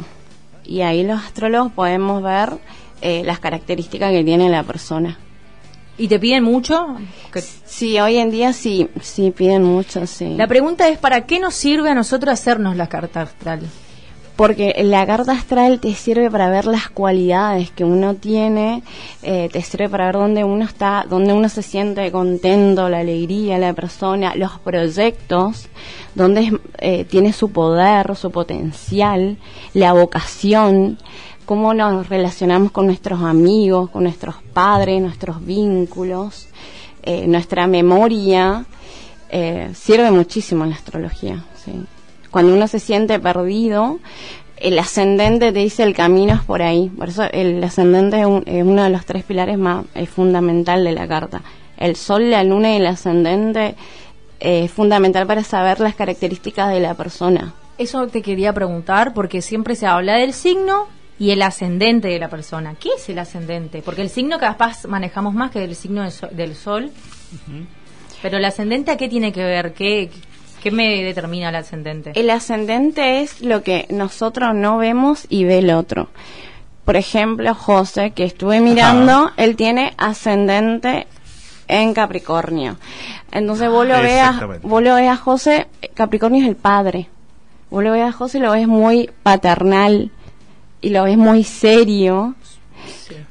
Y 0.63 0.81
ahí 0.81 1.03
los 1.03 1.22
astrólogos 1.22 1.72
podemos 1.74 2.24
ver 2.24 2.53
eh, 3.01 3.24
las 3.25 3.39
características 3.39 4.12
que 4.12 4.24
tiene 4.24 4.50
la 4.50 4.63
persona. 4.63 5.17
¿Y 5.97 6.07
te 6.07 6.19
piden 6.19 6.43
mucho? 6.43 6.97
Sí, 7.65 7.99
hoy 7.99 8.17
en 8.17 8.29
día 8.29 8.53
sí, 8.53 8.89
sí 9.01 9.31
piden 9.31 9.63
mucho, 9.63 10.05
sí. 10.05 10.35
La 10.35 10.47
pregunta 10.47 10.87
es, 10.89 10.97
¿para 10.97 11.25
qué 11.25 11.39
nos 11.39 11.55
sirve 11.55 11.89
a 11.89 11.95
nosotros 11.95 12.33
hacernos 12.33 12.75
la 12.75 12.87
carta 12.87 13.21
astral? 13.21 13.61
porque 14.37 14.75
la 14.83 15.05
carta 15.07 15.31
astral 15.31 15.79
te 15.79 15.93
sirve 15.95 16.29
para 16.29 16.47
ver 16.47 16.65
las 16.65 16.89
cualidades 16.89 17.71
que 17.71 17.83
uno 17.83 18.13
tiene, 18.13 18.83
eh, 19.23 19.49
te 19.51 19.63
sirve 19.63 19.89
para 19.89 20.05
ver 20.05 20.15
dónde 20.15 20.43
uno 20.43 20.63
está, 20.63 21.05
dónde 21.09 21.33
uno 21.33 21.49
se 21.49 21.63
siente 21.63 22.11
contento, 22.11 22.87
la 22.87 22.99
alegría, 22.99 23.57
la 23.57 23.73
persona, 23.73 24.35
los 24.35 24.59
proyectos, 24.59 25.67
dónde 26.13 26.59
eh, 26.77 27.03
tiene 27.05 27.33
su 27.33 27.51
poder, 27.51 28.15
su 28.15 28.29
potencial, 28.29 29.37
la 29.73 29.93
vocación, 29.93 30.99
cómo 31.47 31.73
nos 31.73 32.09
relacionamos 32.09 32.71
con 32.71 32.85
nuestros 32.85 33.21
amigos, 33.23 33.89
con 33.89 34.03
nuestros 34.03 34.35
padres, 34.53 35.01
nuestros 35.01 35.43
vínculos, 35.43 36.49
eh, 37.03 37.25
nuestra 37.25 37.65
memoria, 37.67 38.65
eh, 39.29 39.69
sirve 39.73 40.11
muchísimo 40.11 40.65
en 40.65 40.71
la 40.71 40.75
astrología. 40.75 41.43
¿sí? 41.63 41.71
Cuando 42.31 42.53
uno 42.53 42.67
se 42.67 42.79
siente 42.79 43.17
perdido, 43.19 43.99
el 44.57 44.77
ascendente 44.77 45.53
te 45.53 45.59
dice 45.59 45.83
el 45.83 45.95
camino 45.95 46.33
es 46.33 46.41
por 46.41 46.61
ahí. 46.61 46.89
Por 46.89 47.07
eso 47.09 47.23
el 47.31 47.63
ascendente 47.63 48.19
es, 48.19 48.25
un- 48.25 48.43
es 48.45 48.63
uno 48.65 48.83
de 48.83 48.89
los 48.89 49.05
tres 49.05 49.23
pilares 49.23 49.57
más 49.57 49.85
es 49.95 50.09
fundamental 50.09 50.83
de 50.83 50.91
la 50.91 51.07
carta. 51.07 51.41
El 51.77 51.95
sol, 51.95 52.29
la 52.29 52.43
luna 52.43 52.73
y 52.73 52.77
el 52.77 52.87
ascendente 52.87 53.75
eh, 54.41 54.65
es 54.65 54.71
fundamental 54.71 55.25
para 55.25 55.43
saber 55.45 55.79
las 55.79 55.95
características 55.95 56.69
de 56.73 56.81
la 56.81 56.93
persona. 56.95 57.53
Eso 57.77 58.07
te 58.07 58.21
quería 58.21 58.51
preguntar 58.51 59.13
porque 59.13 59.41
siempre 59.41 59.75
se 59.75 59.85
habla 59.87 60.15
del 60.17 60.33
signo 60.33 60.87
y 61.19 61.31
el 61.31 61.41
ascendente 61.41 62.07
de 62.07 62.19
la 62.19 62.29
persona. 62.29 62.75
¿Qué 62.79 62.89
es 62.97 63.09
el 63.09 63.19
ascendente? 63.19 63.81
Porque 63.81 64.01
el 64.01 64.09
signo 64.09 64.38
capaz 64.39 64.86
manejamos 64.86 65.33
más 65.33 65.51
que 65.51 65.63
el 65.63 65.75
signo 65.75 66.03
del 66.03 66.12
sol. 66.12 66.29
del 66.31 66.55
sol. 66.55 66.91
Pero 68.21 68.38
el 68.38 68.45
ascendente 68.45 68.91
a 68.91 68.97
qué 68.97 69.09
tiene 69.09 69.31
que 69.31 69.43
ver? 69.43 69.74
¿Qué, 69.74 70.09
qué 70.62 70.71
me 70.71 71.03
determina 71.03 71.50
el 71.50 71.55
ascendente? 71.55 72.12
El 72.15 72.29
ascendente 72.29 73.21
es 73.21 73.41
lo 73.41 73.63
que 73.63 73.88
nosotros 73.89 74.53
no 74.55 74.77
vemos 74.77 75.25
y 75.29 75.43
ve 75.43 75.59
el 75.59 75.71
otro. 75.71 76.09
Por 76.86 76.95
ejemplo, 76.95 77.53
José, 77.53 78.12
que 78.12 78.24
estuve 78.24 78.62
mirando, 78.62 79.31
él 79.38 79.55
tiene 79.55 79.93
ascendente 79.97 81.05
en 81.67 81.93
Capricornio. 81.93 82.77
Entonces 83.31 83.69
vos 83.69 83.86
lo 83.86 84.01
veas, 84.01 84.36
Exactamente. 84.36 84.67
vos 84.67 84.81
lo 84.81 84.95
veas 84.95 85.19
a 85.19 85.21
José, 85.21 85.67
Capricornio 85.93 86.41
es 86.43 86.47
el 86.47 86.55
padre. 86.55 87.09
Vos 87.69 87.83
lo 87.83 87.91
ves 87.91 88.03
a 88.03 88.13
José 88.13 88.38
y 88.38 88.41
lo 88.41 88.51
ves 88.51 88.67
muy 88.67 89.09
paternal 89.24 90.12
y 90.81 90.89
lo 90.89 91.03
ves 91.03 91.17
muy 91.17 91.43
serio. 91.43 92.36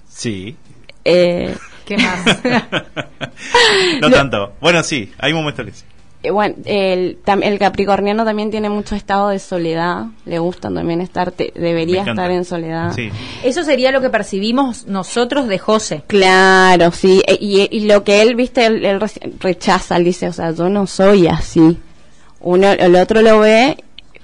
Sí. 0.09 0.57
Eh, 1.05 1.55
¿Qué 1.85 1.97
más? 1.99 2.25
no 4.01 4.09
Lo- 4.09 4.17
tanto. 4.17 4.53
Bueno, 4.61 4.83
sí, 4.83 5.13
hay 5.19 5.33
momentos 5.33 5.65
que 5.67 5.73
sí. 5.73 5.85
eh, 6.25 6.31
bueno, 6.31 6.57
el, 6.65 7.19
tam- 7.25 7.45
el 7.45 7.59
capricorniano 7.59 8.25
también 8.25 8.51
tiene 8.51 8.69
mucho 8.69 8.97
estado 8.97 9.29
de 9.29 9.39
soledad. 9.39 10.07
Le 10.25 10.39
gusta 10.41 10.73
también 10.73 11.01
estar, 11.01 11.31
te- 11.33 11.53
debería 11.55 12.03
estar 12.03 12.31
en 12.31 12.45
soledad. 12.45 12.93
Sí. 12.95 13.11
Eso 13.45 13.63
sería 13.63 13.93
lo 13.93 14.01
que 14.01 14.11
percibimos 14.11 14.87
nosotros 14.87 15.47
de 15.47 15.59
José. 15.59 16.03
Claro, 16.09 16.91
sí. 16.91 17.23
E- 17.27 17.39
Y, 17.41 17.69
y 17.71 17.81
lo 17.87 18.03
que 18.03 18.23
él, 18.23 18.35
viste, 18.35 18.67
él, 18.67 18.85
él 18.85 19.01
rechaza, 19.39 19.97
él 19.97 20.05
dice, 20.05 20.29
o 20.29 20.33
sea, 20.33 20.51
yo 20.53 20.69
no 20.69 20.87
soy 20.87 21.29
así. 21.29 21.79
Uno, 22.41 22.73
el 22.73 22.97
otro 22.97 23.23
lo 23.23 23.41
ve, 23.41 23.77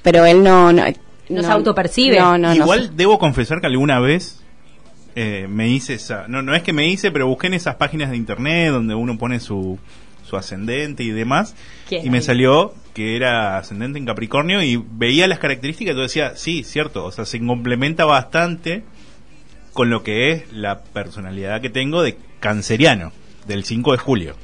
pero 0.02 0.24
él 0.26 0.42
no... 0.42 0.72
No, 0.72 0.82
No 1.28 1.42
se 1.42 1.50
autopercibe. 1.50 2.18
No, 2.18 2.38
no, 2.38 2.48
no. 2.48 2.54
Igual 2.54 2.96
debo 2.96 3.18
confesar 3.18 3.60
que 3.60 3.66
alguna 3.66 4.00
vez 4.00 4.42
eh, 5.14 5.46
me 5.48 5.68
hice 5.68 5.94
esa. 5.94 6.26
No, 6.28 6.42
no 6.42 6.54
es 6.54 6.62
que 6.62 6.72
me 6.72 6.88
hice, 6.88 7.10
pero 7.10 7.26
busqué 7.26 7.48
en 7.48 7.54
esas 7.54 7.76
páginas 7.76 8.10
de 8.10 8.16
internet 8.16 8.70
donde 8.70 8.94
uno 8.94 9.18
pone 9.18 9.40
su, 9.40 9.78
su 10.28 10.36
ascendente 10.36 11.02
y 11.02 11.10
demás. 11.10 11.54
¿Qué 11.88 12.00
Y 12.02 12.10
me 12.10 12.20
salió 12.22 12.74
que 12.94 13.16
era 13.16 13.58
ascendente 13.58 13.98
en 13.98 14.06
Capricornio 14.06 14.62
y 14.62 14.76
veía 14.76 15.26
las 15.26 15.38
características 15.38 15.94
y 15.94 15.96
yo 15.96 16.02
decía, 16.02 16.36
sí, 16.36 16.64
cierto. 16.64 17.04
O 17.04 17.12
sea, 17.12 17.24
se 17.24 17.44
complementa 17.44 18.04
bastante 18.04 18.84
con 19.72 19.90
lo 19.90 20.02
que 20.02 20.32
es 20.32 20.52
la 20.52 20.82
personalidad 20.82 21.60
que 21.60 21.70
tengo 21.70 22.02
de 22.02 22.16
canceriano, 22.40 23.12
del 23.46 23.64
5 23.64 23.92
de 23.92 23.98
julio. 23.98 24.34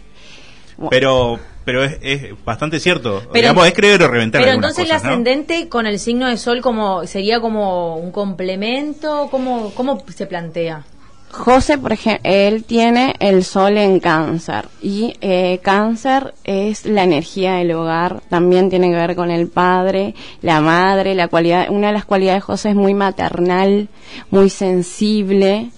Bueno. 0.76 0.90
Pero 0.90 1.40
pero 1.68 1.84
es, 1.84 1.98
es 2.00 2.44
bastante 2.46 2.80
cierto. 2.80 3.20
Pero- 3.30 3.48
Digamos, 3.48 3.66
es 3.66 3.74
creer 3.74 4.02
o 4.02 4.08
reventar 4.08 4.40
Pero 4.40 4.54
entonces 4.54 4.84
cosas, 4.86 5.02
el 5.02 5.06
¿no? 5.06 5.10
ascendente 5.12 5.68
con 5.68 5.86
el 5.86 5.98
signo 5.98 6.26
de 6.26 6.38
sol 6.38 6.62
como 6.62 7.06
sería 7.06 7.42
como 7.42 7.96
un 7.98 8.10
complemento, 8.10 9.28
¿cómo, 9.30 9.70
cómo 9.74 10.02
se 10.16 10.24
plantea? 10.24 10.84
José, 11.30 11.76
por 11.76 11.92
ejemplo, 11.92 12.22
él 12.24 12.64
tiene 12.64 13.14
el 13.18 13.44
sol 13.44 13.76
en 13.76 14.00
cáncer 14.00 14.64
y 14.80 15.12
eh, 15.20 15.60
cáncer 15.62 16.32
es 16.44 16.86
la 16.86 17.04
energía 17.04 17.56
del 17.56 17.72
hogar, 17.72 18.22
también 18.30 18.70
tiene 18.70 18.88
que 18.88 18.96
ver 18.96 19.14
con 19.14 19.30
el 19.30 19.48
padre, 19.48 20.14
la 20.40 20.62
madre, 20.62 21.14
la 21.14 21.28
cualidad, 21.28 21.66
una 21.68 21.88
de 21.88 21.92
las 21.92 22.06
cualidades 22.06 22.38
de 22.38 22.46
José 22.46 22.70
es 22.70 22.76
muy 22.76 22.94
maternal, 22.94 23.88
muy 24.30 24.48
sensible. 24.48 25.68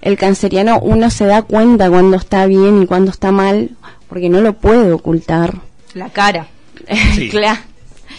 El 0.00 0.16
canceriano 0.16 0.78
uno 0.80 1.10
se 1.10 1.26
da 1.26 1.42
cuenta 1.42 1.90
cuando 1.90 2.16
está 2.16 2.46
bien 2.46 2.80
y 2.84 2.86
cuando 2.86 3.10
está 3.10 3.32
mal 3.32 3.70
porque 4.10 4.28
no 4.28 4.42
lo 4.42 4.52
puede 4.52 4.92
ocultar. 4.92 5.54
La 5.94 6.10
cara. 6.10 6.46
Sí. 7.14 7.28
claro. 7.30 7.60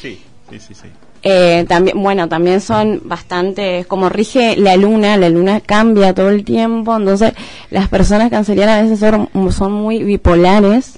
Sí, 0.02 0.20
sí, 0.50 0.60
sí, 0.60 0.74
sí. 0.74 0.88
Eh, 1.24 1.66
también, 1.70 2.02
bueno, 2.02 2.28
también 2.28 2.62
son 2.62 3.02
bastante, 3.04 3.86
como 3.88 4.10
rige 4.10 4.56
la 4.58 4.76
luna, 4.76 5.18
la 5.18 5.30
luna 5.30 5.60
cambia 5.62 6.16
todo 6.16 6.30
el 6.30 6.44
tiempo, 6.44 6.96
entonces 6.98 7.34
las 7.70 7.88
personas 7.90 8.32
cancerianas 8.32 8.80
a 8.80 8.82
veces 8.84 9.00
son, 9.00 9.30
son 9.52 9.72
muy 9.74 10.04
bipolares 10.04 10.98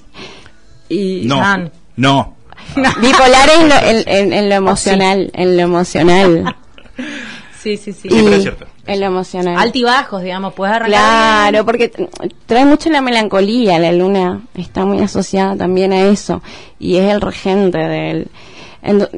y 0.88 1.22
No, 1.26 1.70
no. 1.96 2.36
bipolares 2.74 3.58
en 3.60 3.68
lo, 3.68 3.74
en- 3.76 4.08
en- 4.08 4.32
en 4.32 4.48
lo 4.48 4.54
emocional, 4.54 5.30
en 5.34 5.56
lo 5.58 5.62
emocional, 5.62 6.56
Sí, 7.62 7.76
sí, 7.76 7.92
sí. 7.92 8.08
Sí, 8.08 8.20
pero 8.24 8.36
es 8.36 8.42
cierto. 8.42 8.66
En 8.86 9.00
lo 9.00 9.06
emocional. 9.06 9.56
Altibajos, 9.58 10.22
digamos, 10.22 10.54
puedes 10.54 10.74
arrancar. 10.74 11.00
Claro, 11.00 11.52
bien. 11.52 11.64
porque 11.64 12.08
trae 12.46 12.64
mucho 12.64 12.90
la 12.90 13.00
melancolía, 13.00 13.78
la 13.78 13.92
luna 13.92 14.42
está 14.54 14.84
muy 14.84 15.00
asociada 15.00 15.56
también 15.56 15.92
a 15.92 16.02
eso 16.08 16.42
y 16.78 16.96
es 16.96 17.10
el 17.10 17.20
regente 17.20 17.78
de 17.78 18.10
él. 18.10 18.28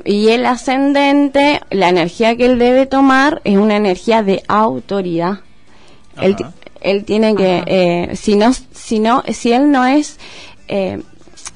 Y 0.04 0.28
el 0.28 0.46
ascendente, 0.46 1.61
la 1.70 1.88
energía 1.88 2.37
que 2.37 2.46
él 2.46 2.58
debe 2.58 2.87
tomar 2.87 3.40
es 3.44 3.58
una 3.58 3.76
energía 3.76 4.23
de 4.23 4.42
autoridad. 4.46 5.40
Él, 6.20 6.37
Ajá. 6.40 6.52
él 6.80 7.04
tiene 7.04 7.35
que, 7.35 7.64
eh, 7.66 8.16
si 8.16 8.37
no, 8.37 8.52
si 8.52 9.00
no, 9.00 9.25
si 9.32 9.52
él 9.52 9.73
no 9.73 9.85
es, 9.85 10.18
eh, 10.68 11.02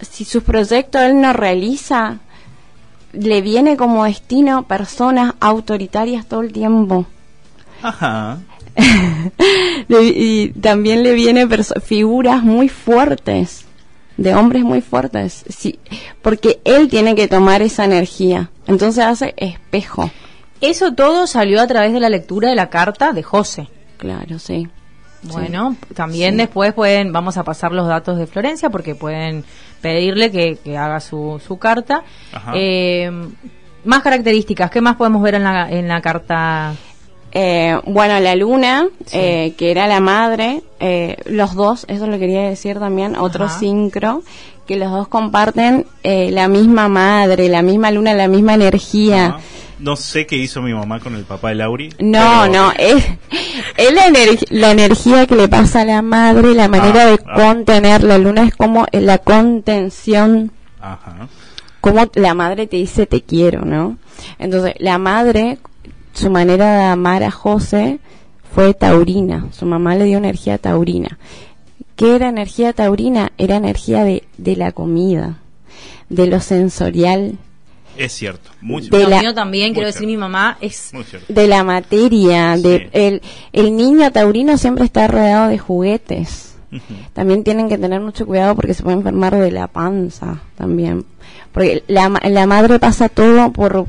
si 0.00 0.24
sus 0.24 0.42
proyectos 0.42 1.02
él 1.02 1.20
no 1.20 1.32
realiza, 1.32 2.18
le 3.12 3.42
viene 3.42 3.76
como 3.76 4.04
destino 4.04 4.64
personas 4.64 5.34
autoritarias 5.40 6.26
todo 6.26 6.40
el 6.40 6.52
tiempo. 6.52 7.06
Ajá. 7.82 8.38
Le- 9.88 10.02
y 10.04 10.48
también 10.60 11.02
le 11.02 11.12
viene 11.14 11.46
figuras 11.82 12.42
muy 12.42 12.68
fuertes, 12.68 13.64
de 14.16 14.34
hombres 14.34 14.62
muy 14.62 14.80
fuertes, 14.80 15.44
sí, 15.48 15.78
porque 16.22 16.60
él 16.64 16.88
tiene 16.88 17.14
que 17.14 17.28
tomar 17.28 17.62
esa 17.62 17.84
energía. 17.84 18.50
Entonces 18.66 19.04
hace 19.04 19.34
espejo, 19.36 20.10
Eso 20.60 20.92
todo 20.92 21.26
salió 21.26 21.60
a 21.60 21.66
través 21.66 21.92
de 21.92 22.00
la 22.00 22.10
lectura 22.10 22.50
de 22.50 22.54
la 22.54 22.68
carta 22.70 23.12
de 23.12 23.22
José. 23.22 23.68
claro, 23.96 24.38
sí. 24.38 24.68
Bueno, 25.22 25.76
también 25.94 26.32
Sí. 26.32 26.38
después 26.38 26.72
pueden, 26.72 27.12
vamos 27.12 27.36
a 27.36 27.44
pasar 27.44 27.72
los 27.72 27.86
datos 27.86 28.16
de 28.18 28.26
Florencia 28.26 28.70
porque 28.70 28.94
pueden 28.94 29.44
pedirle 29.82 30.30
que, 30.30 30.56
que 30.56 30.78
haga 30.78 30.98
su, 31.00 31.38
su 31.46 31.58
carta. 31.58 32.04
Ajá. 32.32 32.52
Eh, 32.54 33.10
más 33.84 34.02
características, 34.02 34.70
¿qué 34.70 34.80
más 34.80 34.96
podemos 34.96 35.20
ver 35.22 35.34
en 35.34 35.44
la, 35.44 35.70
en 35.70 35.88
la 35.88 36.00
carta? 36.00 36.74
Eh, 37.32 37.78
bueno, 37.86 38.18
la 38.20 38.34
luna, 38.34 38.88
eh, 39.12 39.54
que 39.56 39.70
era 39.70 39.86
la 39.86 40.00
madre, 40.00 40.62
eh, 40.80 41.16
los 41.26 41.54
dos, 41.54 41.84
eso 41.88 42.06
lo 42.06 42.18
quería 42.18 42.42
decir 42.48 42.78
también, 42.78 43.14
otro 43.16 43.44
Ajá. 43.44 43.58
sincro, 43.58 44.22
que 44.66 44.76
los 44.76 44.90
dos 44.90 45.08
comparten 45.08 45.86
la 46.02 46.48
misma 46.48 46.88
madre, 46.88 47.48
la 47.48 47.62
misma 47.62 47.90
luna, 47.90 48.14
la 48.14 48.28
misma 48.28 48.54
energía. 48.54 49.26
Ajá. 49.26 49.40
No 49.80 49.96
sé 49.96 50.26
qué 50.26 50.36
hizo 50.36 50.60
mi 50.60 50.74
mamá 50.74 51.00
con 51.00 51.14
el 51.14 51.24
papá 51.24 51.48
de 51.48 51.54
Lauri. 51.54 51.88
No, 52.00 52.42
pero- 52.42 52.52
no, 52.52 52.72
es, 52.78 53.02
es 53.78 53.92
la, 53.94 54.02
la 54.50 54.70
energía 54.72 55.26
que 55.26 55.36
le 55.36 55.48
pasa 55.48 55.80
a 55.80 55.84
la 55.86 56.02
madre, 56.02 56.52
la 56.54 56.68
manera 56.68 57.04
Ah, 57.04 57.06
de 57.06 57.18
ah. 57.26 57.34
contener. 57.34 58.04
La 58.04 58.18
luna 58.18 58.42
es 58.44 58.54
como 58.54 58.86
la 58.92 59.16
contención, 59.18 60.52
Ajá. 60.80 61.28
como 61.80 62.06
la 62.14 62.34
madre 62.34 62.66
te 62.66 62.76
dice 62.76 63.06
te 63.06 63.22
quiero, 63.22 63.64
¿no? 63.64 63.96
Entonces, 64.38 64.74
la 64.78 64.98
madre, 64.98 65.58
su 66.20 66.30
manera 66.30 66.76
de 66.78 66.84
amar 66.84 67.22
a 67.22 67.30
José 67.30 67.98
fue 68.54 68.74
taurina. 68.74 69.46
Su 69.52 69.66
mamá 69.66 69.94
le 69.96 70.04
dio 70.04 70.18
energía 70.18 70.58
taurina. 70.58 71.18
¿Qué 71.96 72.14
era 72.16 72.28
energía 72.28 72.72
taurina? 72.72 73.32
Era 73.38 73.56
energía 73.56 74.04
de, 74.04 74.24
de 74.38 74.56
la 74.56 74.72
comida, 74.72 75.38
de 76.08 76.26
lo 76.26 76.40
sensorial, 76.40 77.36
Es 77.96 78.12
cierto. 78.12 78.50
Muy 78.62 78.88
De 78.88 79.02
Lo 79.02 79.08
la- 79.10 79.20
mío 79.20 79.34
también, 79.34 79.72
quiero 79.74 79.86
decir, 79.88 80.00
cierto. 80.00 80.10
mi 80.12 80.16
mamá 80.16 80.56
es... 80.60 80.90
Muy 80.94 81.04
cierto. 81.04 81.30
de 81.32 81.46
la 81.48 81.62
materia, 81.64 82.56
de 82.56 82.78
Sí. 82.78 82.88
el, 82.92 83.22
el 83.52 83.76
niño 83.76 84.10
taurino 84.12 84.56
siempre 84.56 84.84
está 84.84 85.06
rodeado 85.08 85.48
de 85.48 85.58
juguetes. 85.58 86.54
También 87.14 87.42
tienen 87.42 87.68
que 87.68 87.76
tener 87.78 88.00
mucho 88.00 88.26
cuidado 88.26 88.54
porque 88.54 88.74
se 88.74 88.82
puede 88.84 88.96
enfermar 88.96 89.34
de 89.36 89.50
la 89.50 89.66
panza 89.66 90.40
también. 90.56 91.04
Porque 91.52 91.82
la, 91.88 92.08
ma- 92.08 92.20
la 92.24 92.46
madre 92.46 92.78
pasa 92.78 93.08
todo 93.08 93.50
por, 93.52 93.86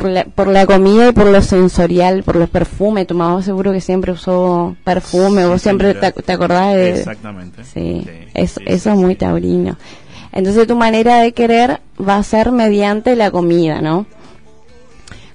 por 0.00 0.10
la, 0.10 0.24
por 0.24 0.48
la 0.48 0.66
comida 0.66 1.08
y 1.08 1.12
por 1.12 1.26
lo 1.26 1.40
sensorial, 1.42 2.22
por 2.22 2.36
los 2.36 2.48
perfumes. 2.50 3.06
Tu 3.06 3.14
mamá 3.14 3.42
seguro 3.42 3.72
que 3.72 3.80
siempre 3.80 4.12
usó 4.12 4.76
perfume, 4.84 5.42
Sí, 5.42 5.48
vos 5.48 5.62
siempre 5.62 5.94
te, 5.94 6.12
te 6.12 6.32
acordás 6.32 6.74
de... 6.74 6.98
Exactamente. 6.98 7.64
Sí, 7.64 8.02
Sí, 8.04 8.10
eso, 8.34 8.60
sí, 8.60 8.64
eso 8.66 8.82
sí, 8.84 8.88
es 8.90 8.96
muy 8.96 9.12
sí. 9.14 9.18
taurino. 9.18 9.76
Entonces 10.32 10.66
tu 10.66 10.76
manera 10.76 11.18
de 11.20 11.32
querer 11.32 11.80
va 12.00 12.16
a 12.16 12.22
ser 12.22 12.50
mediante 12.52 13.14
la 13.16 13.30
comida, 13.30 13.80
¿no? 13.80 14.06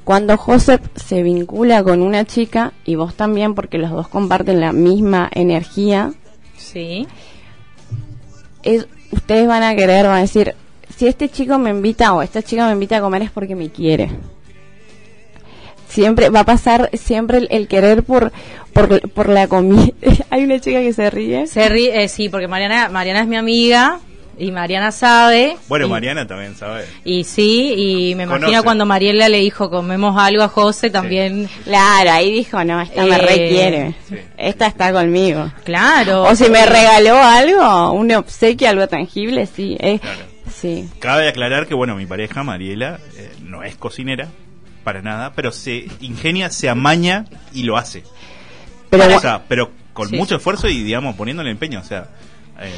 Cuando 0.03 0.37
Joseph 0.37 0.81
se 0.95 1.21
vincula 1.23 1.83
con 1.83 2.01
una 2.01 2.25
chica, 2.25 2.73
y 2.83 2.95
vos 2.95 3.13
también, 3.15 3.53
porque 3.53 3.77
los 3.77 3.91
dos 3.91 4.07
comparten 4.07 4.59
la 4.59 4.73
misma 4.73 5.29
energía, 5.33 6.11
Sí. 6.57 7.07
es, 8.63 8.87
ustedes 9.11 9.47
van 9.47 9.63
a 9.63 9.75
querer, 9.75 10.05
van 10.07 10.17
a 10.17 10.21
decir, 10.21 10.55
si 10.97 11.07
este 11.07 11.29
chico 11.29 11.57
me 11.59 11.69
invita 11.69 12.13
o 12.13 12.21
esta 12.21 12.41
chica 12.41 12.65
me 12.65 12.73
invita 12.73 12.97
a 12.97 13.01
comer 13.01 13.21
es 13.21 13.31
porque 13.31 13.55
me 13.55 13.69
quiere. 13.69 14.09
Siempre 15.89 16.29
va 16.29 16.41
a 16.41 16.45
pasar 16.45 16.89
siempre 16.93 17.39
el, 17.39 17.47
el 17.51 17.67
querer 17.67 18.03
por, 18.03 18.31
por, 18.73 19.09
por 19.11 19.27
la 19.27 19.47
comida. 19.47 19.91
Hay 20.29 20.43
una 20.43 20.59
chica 20.59 20.79
que 20.81 20.93
se 20.93 21.09
ríe. 21.09 21.47
Se 21.47 21.67
ríe, 21.67 22.03
eh, 22.03 22.07
sí, 22.07 22.29
porque 22.29 22.47
Mariana, 22.47 22.89
Mariana 22.89 23.21
es 23.21 23.27
mi 23.27 23.35
amiga 23.35 23.99
y 24.37 24.51
Mariana 24.51 24.91
sabe. 24.93 25.57
Bueno, 25.67 25.87
y, 25.87 25.89
Mariana 25.89 26.25
también 26.27 26.55
sabe. 26.55 26.85
Y 27.03 27.23
sí, 27.25 27.73
y 27.75 28.15
me 28.15 28.23
imagino 28.23 28.47
Conoce. 28.47 28.63
cuando 28.63 28.85
Mariela 28.85 29.27
le 29.29 29.39
dijo 29.39 29.69
comemos 29.69 30.15
algo 30.17 30.43
a 30.43 30.47
José 30.47 30.89
también. 30.91 31.49
Claro, 31.65 32.11
ahí 32.11 32.31
dijo, 32.31 32.63
no, 32.63 32.79
esta 32.79 33.03
me 33.05 33.15
Eh, 33.15 33.17
requiere. 33.17 33.95
sí. 34.07 34.15
Esta 34.37 34.67
está 34.67 34.93
conmigo. 34.93 35.51
Claro. 35.65 36.23
O 36.23 36.35
si 36.35 36.49
me 36.49 36.65
regaló 36.65 37.17
algo, 37.17 37.91
un 37.93 38.11
obsequio, 38.13 38.69
algo 38.69 38.87
tangible, 38.87 39.45
sí. 39.47 39.75
es- 39.79 39.99
Claro. 40.01 40.19
Sí. 40.55 40.87
Cabe 40.99 41.27
aclarar 41.29 41.67
que, 41.67 41.73
bueno, 41.73 41.95
mi 41.95 42.05
pareja, 42.05 42.43
Mariela, 42.43 42.99
eh, 43.17 43.29
no 43.43 43.63
es 43.63 43.75
cocinera, 43.75 44.27
para 44.89 45.01
nada, 45.03 45.33
pero 45.35 45.51
se 45.51 45.85
ingenia, 46.01 46.49
se 46.49 46.67
amaña 46.67 47.25
y 47.53 47.61
lo 47.61 47.77
hace. 47.77 48.03
Pero, 48.89 49.15
o 49.15 49.19
sea, 49.19 49.43
pero 49.47 49.69
con 49.93 50.09
Sí, 50.09 50.15
mucho 50.15 50.29
sí. 50.29 50.35
esfuerzo 50.37 50.67
y, 50.67 50.81
digamos, 50.83 51.15
poniéndole 51.15 51.51
empeño. 51.51 51.79
O 51.79 51.83
sea, 51.83 52.07
eh, 52.59 52.71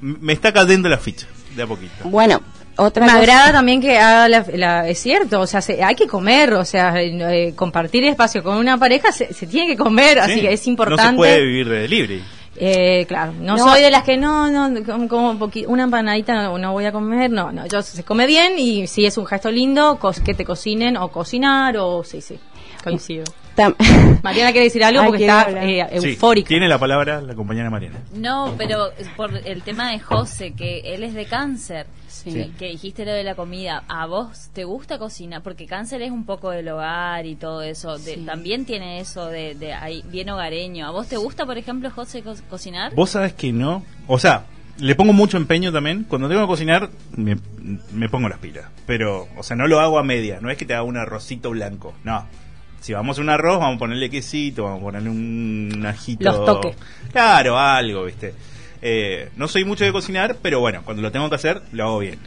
me 0.00 0.32
está 0.32 0.52
cayendo 0.52 0.88
la 0.88 0.98
ficha, 0.98 1.26
de 1.56 1.62
a 1.64 1.66
poquito. 1.66 2.04
bueno, 2.04 2.40
otra 2.76 3.04
Me 3.04 3.10
cosa- 3.10 3.18
agrada 3.20 3.52
también 3.52 3.80
que 3.80 3.98
haga 3.98 4.28
la, 4.28 4.46
la- 4.54 4.88
es 4.88 5.00
cierto, 5.00 5.40
o 5.40 5.46
sea, 5.48 5.60
se- 5.60 5.82
hay 5.82 5.96
que 5.96 6.06
comer, 6.06 6.52
o 6.54 6.64
sea, 6.64 6.94
eh, 7.02 7.52
compartir 7.56 8.04
espacio 8.04 8.44
con 8.44 8.58
una 8.58 8.78
pareja 8.78 9.10
se, 9.10 9.32
se 9.34 9.46
tiene 9.48 9.66
que 9.66 9.76
comer, 9.76 10.20
así 10.20 10.34
Sí, 10.34 10.40
que 10.42 10.52
es 10.52 10.66
importante. 10.68 11.02
No 11.02 11.10
se 11.10 11.16
puede 11.16 11.40
vivir 11.44 11.68
de 11.68 11.78
delivery. 11.80 12.22
Eh, 12.58 13.04
claro, 13.06 13.32
no, 13.38 13.56
No. 13.56 13.64
soy 13.64 13.82
de 13.82 13.90
las 13.90 14.02
que 14.02 14.16
no, 14.16 14.48
no, 14.50 14.82
como, 14.84 15.08
como 15.08 15.30
un 15.30 15.38
poqui- 15.38 15.66
una 15.68 15.82
empanadita 15.84 16.34
no, 16.42 16.56
no 16.58 16.72
voy 16.72 16.86
a 16.86 16.92
comer, 16.92 17.30
no, 17.30 17.52
no, 17.52 17.66
yo 17.66 17.82
se 17.82 18.02
come 18.02 18.26
bien 18.26 18.54
y 18.58 18.86
si 18.86 19.04
es 19.04 19.18
un 19.18 19.26
gesto 19.26 19.50
lindo, 19.50 19.98
cos- 19.98 20.22
que 20.22 20.32
te 20.34 20.44
cocinen 20.44 20.96
o 20.96 21.08
cocinar 21.08 21.76
o 21.76 22.02
sí, 22.02 22.20
sí, 22.20 22.38
coincido. 22.82 23.24
Mariana 24.22 24.50
quiere 24.52 24.64
decir 24.64 24.84
algo 24.84 25.00
Ay, 25.02 25.06
porque 25.08 25.22
está 25.26 25.50
eh, 25.64 25.86
Sí, 26.00 26.08
eufórica. 26.10 26.48
tiene 26.48 26.68
la 26.68 26.78
palabra 26.78 27.20
la 27.20 27.34
compañera 27.34 27.70
Mariana. 27.70 27.98
No, 28.14 28.54
pero 28.58 28.90
por 29.16 29.30
el 29.36 29.62
tema 29.62 29.90
de 29.92 29.98
José, 30.00 30.52
que 30.54 30.80
él 30.94 31.02
es 31.02 31.14
de 31.14 31.26
cáncer, 31.26 31.86
Sí. 32.08 32.32
que, 32.32 32.50
que 32.58 32.66
dijiste 32.70 33.04
lo 33.04 33.12
de 33.12 33.22
la 33.24 33.34
comida, 33.34 33.84
¿a 33.88 34.06
vos 34.06 34.48
te 34.52 34.64
gusta 34.64 34.98
cocinar? 34.98 35.42
Porque 35.42 35.66
cáncer 35.66 36.02
es 36.02 36.10
un 36.10 36.24
poco 36.24 36.50
del 36.50 36.68
hogar 36.68 37.24
y 37.26 37.36
todo 37.36 37.62
eso, 37.62 37.98
de- 37.98 38.14
Sí. 38.16 38.20
también 38.26 38.64
tiene 38.64 39.00
eso 39.00 39.26
de, 39.26 39.54
de 39.54 39.72
ahí, 39.74 40.02
bien 40.10 40.30
hogareño. 40.30 40.86
¿A 40.86 40.90
vos 40.90 41.06
te 41.08 41.16
gusta, 41.16 41.44
por 41.46 41.56
ejemplo, 41.58 41.90
José, 41.90 42.22
co- 42.22 42.34
cocinar? 42.50 42.94
Vos 42.94 43.10
sabés 43.10 43.32
que 43.34 43.52
no. 43.52 43.84
O 44.08 44.18
sea, 44.18 44.44
le 44.78 44.94
pongo 44.94 45.12
mucho 45.12 45.36
empeño 45.36 45.72
también. 45.72 46.04
Cuando 46.08 46.28
tengo 46.28 46.40
que 46.42 46.46
cocinar, 46.48 46.90
me, 47.16 47.36
me 47.92 48.08
pongo 48.08 48.28
las 48.28 48.38
pilas. 48.38 48.64
Pero, 48.86 49.28
o 49.36 49.42
sea, 49.42 49.54
no 49.56 49.66
lo 49.68 49.78
hago 49.80 49.98
a 49.98 50.02
media. 50.02 50.38
No 50.40 50.50
es 50.50 50.56
que 50.56 50.64
te 50.64 50.74
haga 50.74 50.82
un 50.82 50.96
arrocito 50.96 51.50
blanco. 51.50 51.94
No. 52.02 52.26
Si 52.80 52.92
vamos 52.92 53.18
a 53.18 53.22
un 53.22 53.30
arroz, 53.30 53.58
vamos 53.58 53.76
a 53.76 53.78
ponerle 53.78 54.10
quesito, 54.10 54.64
vamos 54.64 54.80
a 54.80 54.84
ponerle 54.84 55.10
un 55.10 55.84
ajito. 55.86 56.24
Los 56.24 56.44
toques. 56.44 56.76
Claro, 57.10 57.58
algo, 57.58 58.04
¿viste? 58.04 58.34
Eh, 58.82 59.30
no 59.36 59.48
soy 59.48 59.64
mucho 59.64 59.84
de 59.84 59.92
cocinar, 59.92 60.36
pero 60.40 60.60
bueno, 60.60 60.82
cuando 60.84 61.02
lo 61.02 61.10
tengo 61.10 61.28
que 61.28 61.34
hacer, 61.34 61.62
lo 61.72 61.84
hago 61.84 61.98
bien. 61.98 62.18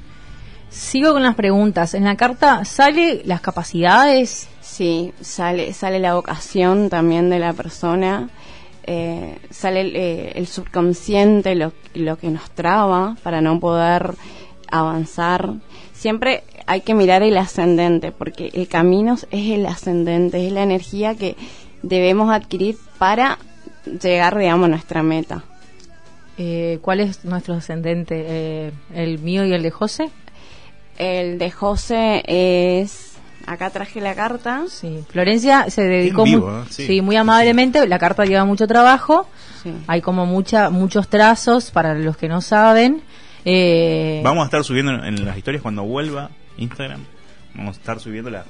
Sigo 0.70 1.14
con 1.14 1.24
las 1.24 1.36
preguntas. 1.36 1.94
En 1.94 2.04
la 2.04 2.16
carta 2.16 2.66
sale 2.66 3.22
las 3.26 3.42
capacidades. 3.42 4.50
Sí, 4.60 5.14
sale, 5.20 5.74
sale 5.74 6.00
la 6.00 6.14
vocación 6.14 6.90
también 6.90 7.30
de 7.30 7.40
la 7.40 7.54
persona, 7.54 8.30
eh, 8.84 9.38
sale 9.50 9.82
el, 9.82 9.96
eh, 9.96 10.32
el 10.36 10.48
subconsciente, 10.48 11.56
lo, 11.56 11.74
lo 11.96 12.18
que 12.18 12.30
nos 12.30 12.52
traba 12.52 13.16
para 13.24 13.42
no 13.42 13.60
poder 13.60 14.14
avanzar. 14.72 15.54
Siempre 16.00 16.44
hay 16.66 16.80
que 16.80 16.94
mirar 16.94 17.24
el 17.24 17.38
ascendente, 17.38 18.14
porque 18.14 18.52
el 18.54 18.70
camino 18.70 19.16
es 19.32 19.52
el 19.52 19.66
ascendente, 19.66 20.48
es 20.48 20.54
la 20.54 20.64
energía 20.64 21.14
que 21.16 21.36
debemos 21.84 22.32
adquirir 22.32 22.78
para 22.98 23.38
llegar, 24.02 24.38
digamos, 24.38 24.68
a 24.68 24.70
nuestra 24.70 25.04
meta. 25.04 25.44
Eh, 26.38 26.80
¿Cuál 26.82 27.02
es 27.02 27.26
nuestro 27.26 27.56
ascendente? 27.56 28.24
Eh, 28.26 28.72
¿El 28.94 29.20
mío 29.20 29.44
y 29.46 29.52
el 29.52 29.62
de 29.62 29.72
José? 29.72 30.10
El 30.98 31.38
de 31.38 31.52
José 31.52 32.24
es... 32.26 33.18
Acá 33.46 33.70
traje 33.70 34.00
la 34.00 34.16
carta. 34.16 34.64
Sí. 34.70 35.04
Florencia 35.10 35.70
se 35.70 35.82
dedicó 35.82 36.24
vivo, 36.24 36.50
muy, 36.50 36.62
¿eh? 36.62 36.66
Sí. 36.70 36.88
sí, 36.88 37.02
muy 37.02 37.18
amablemente. 37.18 37.86
La 37.88 38.00
carta 38.00 38.24
lleva 38.24 38.46
mucho 38.46 38.68
trabajo. 38.68 39.28
Sí. 39.64 39.74
Hay 39.88 40.00
como 40.00 40.26
mucha, 40.26 40.70
muchos 40.70 41.10
trazos 41.10 41.72
para 41.72 41.94
los 41.94 42.16
que 42.16 42.30
no 42.30 42.40
saben. 42.40 43.02
Eh, 43.46 44.22
Vamos 44.24 44.44
a 44.44 44.46
estar 44.46 44.64
subiendo 44.64 44.92
en 45.04 45.26
las 45.26 45.38
historias 45.38 45.62
cuando 45.64 45.84
vuelva 45.84 46.30
Instagram. 46.58 47.04
Vamos 47.56 47.78
a 47.78 47.80
estar 47.80 48.00
subiendo 48.00 48.30
la- 48.30 48.46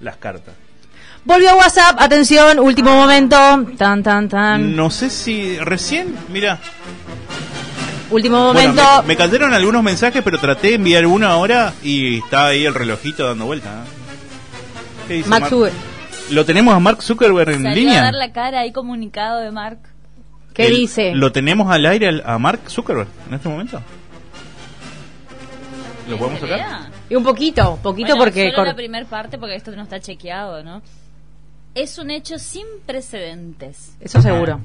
las 0.00 0.16
cartas. 0.16 0.54
Volvió 1.24 1.50
a 1.50 1.56
WhatsApp, 1.56 1.96
atención, 2.00 2.58
último 2.60 2.94
momento. 2.94 3.36
Tan, 3.76 4.02
tan, 4.02 4.28
tan. 4.28 4.76
No 4.76 4.90
sé 4.90 5.10
si 5.10 5.58
recién, 5.58 6.14
mira, 6.28 6.58
Último 8.08 8.52
Bueno, 8.52 8.70
momento. 8.72 9.02
me, 9.02 9.08
me 9.08 9.16
cayeron 9.16 9.52
algunos 9.52 9.82
mensajes, 9.82 10.22
pero 10.22 10.38
traté 10.38 10.68
de 10.68 10.74
enviar 10.74 11.06
uno 11.06 11.26
ahora 11.26 11.74
y 11.82 12.18
está 12.18 12.46
ahí 12.46 12.64
el 12.64 12.72
relojito 12.72 13.26
dando 13.26 13.46
vuelta. 13.46 13.68
¿eh? 13.68 13.88
¿Qué 15.08 15.14
dice 15.14 15.28
Mark? 15.28 15.50
¿Lo 16.30 16.44
tenemos 16.44 16.72
a 16.72 16.78
Mark 16.78 17.02
Zuckerberg 17.02 17.48
en 17.50 17.62
Salió 17.64 17.70
a 17.72 17.74
línea? 17.74 18.02
dar 18.02 18.14
la 18.14 18.30
cara 18.32 18.60
ahí 18.60 18.70
comunicado 18.72 19.40
de 19.40 19.50
Mark. 19.50 19.78
¿Qué 20.54 20.66
El- 20.68 20.76
dice? 20.76 21.16
¿Lo 21.16 21.32
tenemos 21.32 21.68
al 21.72 21.84
aire 21.84 22.22
a 22.24 22.38
Mark 22.38 22.60
Zuckerberg 22.68 23.08
en 23.28 23.34
este 23.34 23.48
momento? 23.48 23.82
¿Lo 26.08 26.18
podemos 26.18 26.40
sacar? 26.40 26.90
Y 27.10 27.14
un 27.14 27.24
poquito, 27.24 27.78
poquito 27.82 28.08
Bueno, 28.16 28.24
porque... 28.24 28.44
solo 28.50 28.56
cor- 28.56 28.66
la 28.68 28.74
primera 28.76 29.06
parte 29.06 29.38
porque 29.38 29.56
esto 29.56 29.70
no 29.74 29.82
está 29.82 30.00
chequeado, 30.00 30.62
¿no? 30.62 30.82
Es 31.74 31.98
un 31.98 32.10
hecho 32.10 32.38
sin 32.38 32.64
precedentes. 32.86 33.96
Eso 34.00 34.20
seguro. 34.22 34.60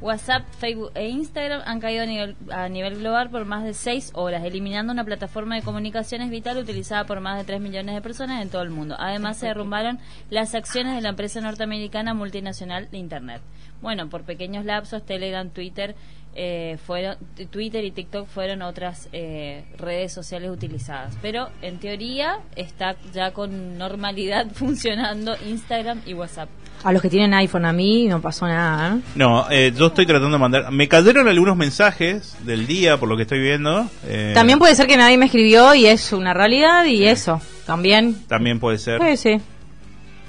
WhatsApp, 0.00 0.42
Facebook 0.58 0.90
e 0.96 1.08
Instagram 1.10 1.62
han 1.64 1.78
caído 1.78 2.02
a 2.02 2.06
nivel, 2.06 2.36
a 2.50 2.68
nivel 2.68 2.96
global 2.98 3.30
por 3.30 3.44
más 3.44 3.62
de 3.62 3.72
seis 3.72 4.10
horas, 4.14 4.42
eliminando 4.44 4.92
una 4.92 5.04
plataforma 5.04 5.54
de 5.54 5.62
comunicaciones 5.62 6.28
vital 6.28 6.58
utilizada 6.58 7.04
por 7.04 7.20
más 7.20 7.38
de 7.38 7.44
3 7.44 7.60
millones 7.60 7.94
de 7.94 8.00
personas 8.00 8.42
en 8.42 8.48
todo 8.50 8.62
el 8.62 8.70
mundo. 8.70 8.96
Además, 8.98 9.36
se 9.36 9.46
derrumbaron 9.46 10.00
las 10.28 10.56
acciones 10.56 10.96
de 10.96 11.02
la 11.02 11.10
empresa 11.10 11.40
norteamericana 11.40 12.14
multinacional 12.14 12.90
de 12.90 12.98
Internet. 12.98 13.42
Bueno, 13.80 14.08
por 14.08 14.22
pequeños 14.24 14.64
lapsos, 14.64 15.06
Telegram, 15.06 15.48
Twitter, 15.50 15.94
eh, 16.34 16.78
fueron, 16.86 17.16
Twitter 17.50 17.84
y 17.84 17.90
TikTok 17.90 18.26
fueron 18.28 18.62
otras 18.62 19.08
eh, 19.12 19.64
redes 19.76 20.12
sociales 20.12 20.50
utilizadas. 20.50 21.14
Pero, 21.20 21.48
en 21.60 21.78
teoría, 21.78 22.38
está 22.56 22.96
ya 23.12 23.32
con 23.32 23.76
normalidad 23.78 24.46
funcionando 24.54 25.34
Instagram 25.48 26.00
y 26.06 26.14
WhatsApp. 26.14 26.48
A 26.84 26.92
los 26.92 27.00
que 27.00 27.08
tienen 27.10 27.32
iPhone, 27.34 27.64
a 27.64 27.72
mí 27.72 28.08
no 28.08 28.20
pasó 28.20 28.46
nada. 28.46 28.96
¿eh? 28.96 29.00
No, 29.14 29.46
eh, 29.50 29.72
yo 29.76 29.86
estoy 29.86 30.04
tratando 30.04 30.32
de 30.36 30.40
mandar. 30.40 30.72
Me 30.72 30.88
cayeron 30.88 31.28
algunos 31.28 31.56
mensajes 31.56 32.36
del 32.44 32.66
día, 32.66 32.96
por 32.96 33.08
lo 33.08 33.16
que 33.16 33.22
estoy 33.22 33.40
viendo. 33.40 33.88
eh, 34.06 34.32
También 34.34 34.58
puede 34.58 34.74
ser 34.74 34.88
que 34.88 34.96
nadie 34.96 35.16
me 35.16 35.26
escribió 35.26 35.74
y 35.74 35.86
es 35.86 36.12
una 36.12 36.34
realidad 36.34 36.84
y 36.86 37.04
eso. 37.04 37.40
También. 37.66 38.26
También 38.26 38.58
puede 38.58 38.78
ser 38.78 39.00
Sí, 39.00 39.16
sí. 39.16 39.40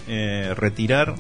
eh, 0.08 0.54
retirar 0.56 1.16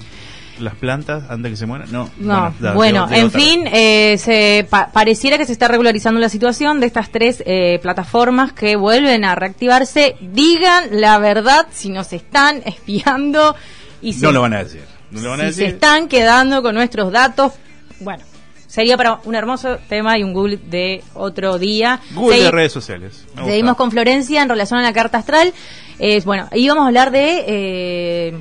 las 0.59 0.75
plantas 0.75 1.23
antes 1.29 1.51
que 1.51 1.57
se 1.57 1.65
mueran. 1.65 1.91
No, 1.91 2.09
No, 2.17 2.53
bueno, 2.75 3.07
en 3.11 3.29
tarde. 3.31 3.43
fin, 3.45 3.67
eh, 3.71 4.17
se 4.19 4.67
pa- 4.69 4.89
pareciera 4.93 5.37
que 5.37 5.45
se 5.45 5.51
está 5.51 5.67
regularizando 5.67 6.19
la 6.19 6.29
situación 6.29 6.79
de 6.79 6.87
estas 6.87 7.09
tres 7.11 7.41
eh, 7.45 7.79
plataformas 7.81 8.53
que 8.53 8.75
vuelven 8.75 9.25
a 9.25 9.35
reactivarse. 9.35 10.15
Digan 10.21 10.85
la 11.01 11.17
verdad 11.17 11.67
si 11.71 11.89
nos 11.89 12.13
están 12.13 12.61
espiando 12.65 13.55
y 14.01 14.13
si, 14.13 14.21
No 14.21 14.31
lo 14.31 14.41
van 14.41 14.53
a 14.53 14.63
decir. 14.63 14.83
No 15.11 15.21
lo 15.21 15.29
van 15.31 15.41
a 15.41 15.47
si 15.47 15.53
se 15.53 15.65
están 15.67 16.07
quedando 16.07 16.61
con 16.61 16.75
nuestros 16.75 17.11
datos. 17.11 17.53
Bueno, 17.99 18.23
sería 18.67 18.95
para 18.97 19.19
un 19.25 19.35
hermoso 19.35 19.77
tema 19.89 20.17
y 20.17 20.23
un 20.23 20.33
Google 20.33 20.57
de 20.57 21.03
otro 21.13 21.57
día. 21.57 21.99
Google 22.13 22.37
Segui- 22.37 22.43
de 22.43 22.51
redes 22.51 22.71
sociales. 22.71 23.25
Me 23.35 23.45
Seguimos 23.45 23.71
gusta. 23.71 23.77
con 23.77 23.91
Florencia 23.91 24.41
en 24.43 24.49
relación 24.49 24.79
a 24.79 24.83
la 24.83 24.93
carta 24.93 25.17
astral. 25.19 25.53
Eh, 25.99 26.21
bueno, 26.25 26.47
íbamos 26.53 26.83
a 26.83 26.87
hablar 26.87 27.11
de... 27.11 28.33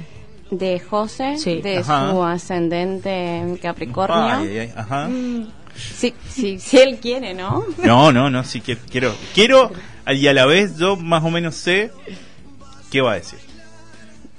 De 0.53 0.79
José, 0.81 1.39
Sí. 1.39 1.63
de 1.63 1.79
Ajá. 1.79 2.11
su 2.11 2.23
ascendente 2.23 3.39
en 3.39 3.57
Capricornio. 3.57 4.17
Ay, 4.23 4.49
ay, 4.49 4.59
ay, 4.59 4.73
ajá. 4.77 5.09
Sí, 5.75 6.13
sí, 6.29 6.59
si 6.59 6.77
él 6.79 6.99
quiere, 7.01 7.33
¿no? 7.33 7.65
No, 7.83 8.13
no, 8.13 8.29
no, 8.29 8.45
sí 8.45 8.61
quiero, 8.61 8.81
quiero, 8.91 9.15
quiero, 9.35 9.73
y 10.09 10.27
a 10.27 10.35
la 10.35 10.45
vez 10.45 10.77
yo 10.77 10.97
más 10.97 11.25
o 11.25 11.31
menos 11.31 11.55
sé 11.55 11.91
qué 12.91 13.01
va 13.01 13.13
a 13.13 13.15
decir. 13.15 13.39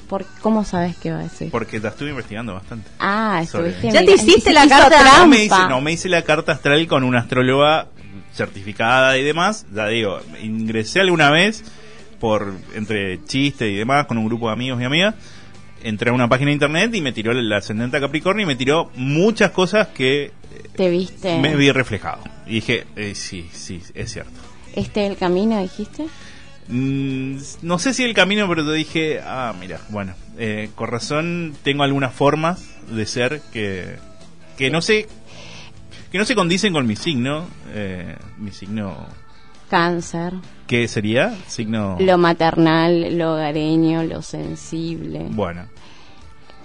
¿Por, 0.08 0.23
¿Cómo 0.41 0.63
sabes 0.63 0.95
qué 0.97 1.12
va 1.12 1.21
a 1.21 1.23
decir? 1.23 1.49
Porque 1.49 1.80
la 1.80 1.89
estuve 1.89 2.12
investigando 2.12 2.54
bastante. 2.54 2.88
Ah, 2.99 3.39
estuviste 3.41 3.89
¿Ya 3.89 4.06
te 4.06 4.12
hiciste 4.13 4.54
la 4.54 4.67
carta? 4.67 4.89
trampa. 4.99 5.17
No 5.21 5.28
me, 5.28 5.43
hice, 5.45 5.67
no, 5.67 5.82
me 5.82 5.91
hice 5.93 6.10
la 6.10 6.21
carta 6.21 6.52
astral 6.52 6.86
con 6.86 7.04
una 7.04 7.21
astróloga 7.21 7.88
certificada 8.36 9.17
y 9.17 9.23
demás. 9.23 9.65
Ya 9.73 9.88
digo, 9.88 10.19
ingresé 10.43 10.99
alguna 11.02 11.32
vez 11.32 11.63
por 12.19 12.54
entre 12.76 13.26
chistes 13.26 13.71
y 13.71 13.76
demás 13.76 14.06
con 14.06 14.19
un 14.19 14.26
grupo 14.28 14.45
de 14.47 14.54
amigos 14.54 14.80
y 14.80 14.84
amigas. 14.84 15.15
Entré 15.83 16.09
a 16.09 16.13
una 16.13 16.29
página 16.29 16.47
de 16.47 16.53
internet 16.53 16.95
y 16.95 17.01
me 17.01 17.11
tiró 17.11 17.31
el 17.31 17.51
ascendente 17.51 17.97
a 17.97 17.99
Capricornio 17.99 18.43
y 18.43 18.47
me 18.47 18.55
tiró 18.55 18.89
muchas 18.95 19.51
cosas 19.51 19.89
que 19.89 20.31
¿Te 20.75 20.89
viste? 20.89 21.39
me 21.39 21.55
vi 21.55 21.71
reflejado. 21.71 22.23
Y 22.47 22.55
dije, 22.55 22.85
eh, 22.95 23.13
sí, 23.15 23.49
sí, 23.51 23.81
es 23.93 24.11
cierto. 24.11 24.39
¿Este 24.75 25.05
el 25.05 25.17
camino, 25.17 25.59
dijiste? 25.61 26.07
Mm, 26.67 27.37
no 27.61 27.79
sé 27.79 27.93
si 27.93 28.03
el 28.03 28.13
camino, 28.13 28.47
pero 28.47 28.65
te 28.65 28.73
dije, 28.73 29.19
ah, 29.21 29.53
mira, 29.59 29.81
bueno, 29.89 30.13
eh, 30.37 30.69
con 30.75 30.87
razón 30.87 31.55
tengo 31.63 31.83
algunas 31.83 32.13
formas 32.13 32.65
de 32.89 33.05
ser 33.05 33.41
que, 33.51 33.97
que 34.57 34.69
no 34.69 34.81
sé, 34.81 35.07
que 36.11 36.17
no 36.17 36.25
se 36.25 36.35
condicen 36.35 36.73
con 36.73 36.87
mi 36.87 36.95
signo, 36.95 37.47
eh, 37.73 38.15
mi 38.37 38.51
signo, 38.51 39.07
Cáncer. 39.77 40.33
¿qué 40.67 40.88
sería? 40.88 41.33
Signo, 41.47 41.97
Lo 41.99 42.17
maternal, 42.19 43.17
lo 43.17 43.33
hogareño, 43.33 44.03
lo 44.03 44.21
sensible. 44.21 45.25
bueno. 45.31 45.65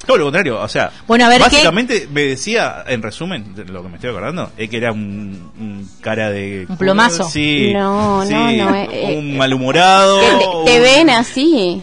Todo 0.06 0.18
lo 0.18 0.24
contrario, 0.26 0.60
o 0.60 0.68
sea, 0.68 0.90
Bueno, 1.06 1.24
a 1.26 1.28
ver, 1.28 1.40
básicamente 1.40 2.06
me 2.12 2.22
decía, 2.22 2.84
en 2.86 3.02
resumen, 3.02 3.54
de 3.54 3.64
lo 3.64 3.82
que 3.82 3.88
me 3.88 3.94
estoy 3.96 4.10
acordando, 4.10 4.50
es 4.56 4.68
que 4.70 4.76
era 4.76 4.92
un, 4.92 5.50
un 5.58 5.90
cara 6.02 6.30
de... 6.30 6.66
Un 6.68 6.76
plomazo. 6.76 7.24
Sí, 7.24 7.72
No, 7.74 8.24
sí, 8.26 8.32
no, 8.32 8.44
no, 8.70 8.74
eh, 8.76 9.16
un 9.18 9.30
eh, 9.30 9.36
malhumorado. 9.38 10.20
Te, 10.20 10.26
te 10.72 10.76
un- 10.78 10.82
ven 10.82 11.10
así. 11.10 11.82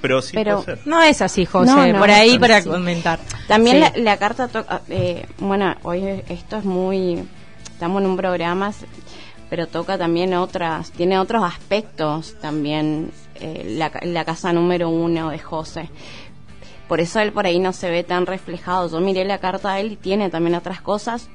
Pero 0.00 0.22
sí 0.22 0.32
pero- 0.34 0.62
puede 0.62 0.76
ser. 0.78 0.86
No 0.86 1.02
es 1.02 1.20
así, 1.22 1.44
José. 1.46 1.70
No, 1.70 1.86
no, 1.86 1.98
por 1.98 2.10
ahí 2.10 2.38
para 2.38 2.62
comentar. 2.62 3.18
También 3.48 3.76
Sí. 3.76 3.82
la, 3.96 4.12
la 4.12 4.16
carta 4.18 4.48
toca, 4.48 4.82
eh, 4.88 5.26
bueno, 5.38 5.74
hoy 5.82 6.22
esto 6.28 6.58
es 6.58 6.64
muy, 6.64 7.24
estamos 7.72 8.00
en 8.02 8.08
un 8.08 8.16
programa, 8.16 8.72
pero 9.50 9.66
toca 9.66 9.96
también 9.96 10.34
otras, 10.34 10.90
tiene 10.90 11.18
otros 11.18 11.42
aspectos 11.42 12.36
también 12.40 13.10
eh, 13.36 13.74
la, 13.76 13.90
la 14.02 14.24
casa 14.24 14.52
número 14.52 14.88
uno 14.88 15.30
de 15.30 15.38
José. 15.38 15.90
Por 16.88 17.00
eso 17.00 17.20
él 17.20 17.32
por 17.32 17.46
ahí 17.46 17.58
no 17.58 17.72
se 17.72 17.90
ve 17.90 18.02
tan 18.02 18.26
reflejado. 18.26 18.88
Yo 18.90 19.00
miré 19.00 19.24
la 19.24 19.38
carta 19.38 19.74
de 19.74 19.82
él 19.82 19.92
y 19.92 19.96
tiene 19.96 20.30
también 20.30 20.54
otras 20.54 20.80
cosas, 20.80 21.28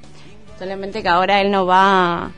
solamente 0.57 1.03
que 1.03 1.09
ahora 1.09 1.41
él 1.41 1.51
no 1.51 1.65
va, 1.65 2.31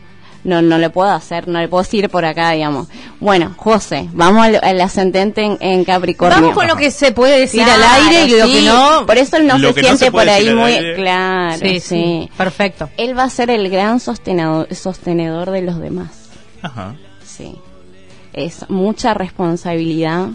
no, 0.45 0.62
no 0.62 0.77
le 0.77 0.89
puedo 0.89 1.10
hacer, 1.10 1.47
no 1.47 1.60
le 1.60 1.67
puedo 1.67 1.84
decir 1.84 2.10
por 2.10 2.23
acá, 2.23 2.51
digamos. 2.51 2.88
Bueno, 3.19 3.53
José, 3.58 4.08
vamos 4.13 4.45
al, 4.45 4.60
al 4.63 4.79
ascendente 4.79 5.41
en, 5.41 5.58
en 5.60 5.84
Capricornio. 5.84 6.39
Vamos 6.39 6.55
con 6.55 6.67
lo 6.67 6.75
que 6.75 6.91
se 6.91 7.12
puede 7.12 7.39
decir 7.39 7.63
Claro, 7.63 7.84
al 7.84 8.13
aire 8.13 8.25
y 8.25 8.39
lo 8.39 8.45
que 8.45 8.62
no. 8.62 9.05
Por 9.05 9.17
eso 9.17 9.38
él 9.38 9.47
no 9.47 9.58
Lo 9.58 9.73
se 9.73 9.81
no 9.81 9.88
siente 9.88 10.05
se 10.05 10.12
por 10.12 10.29
ahí 10.29 10.53
muy 10.53 10.93
claro. 10.95 11.58
Sí, 11.58 11.79
Sí, 11.79 11.79
sí, 11.79 12.29
perfecto. 12.38 12.89
Él 12.95 13.17
va 13.17 13.23
a 13.23 13.29
ser 13.29 13.49
el 13.49 13.69
gran 13.69 13.99
sostenedor, 13.99 14.73
sostenedor 14.73 15.51
de 15.51 15.62
los 15.63 15.79
demás. 15.79 16.29
Ajá. 16.62 16.95
Sí. 17.25 17.55
Es 18.34 18.69
mucha 18.69 19.13
responsabilidad. 19.13 20.27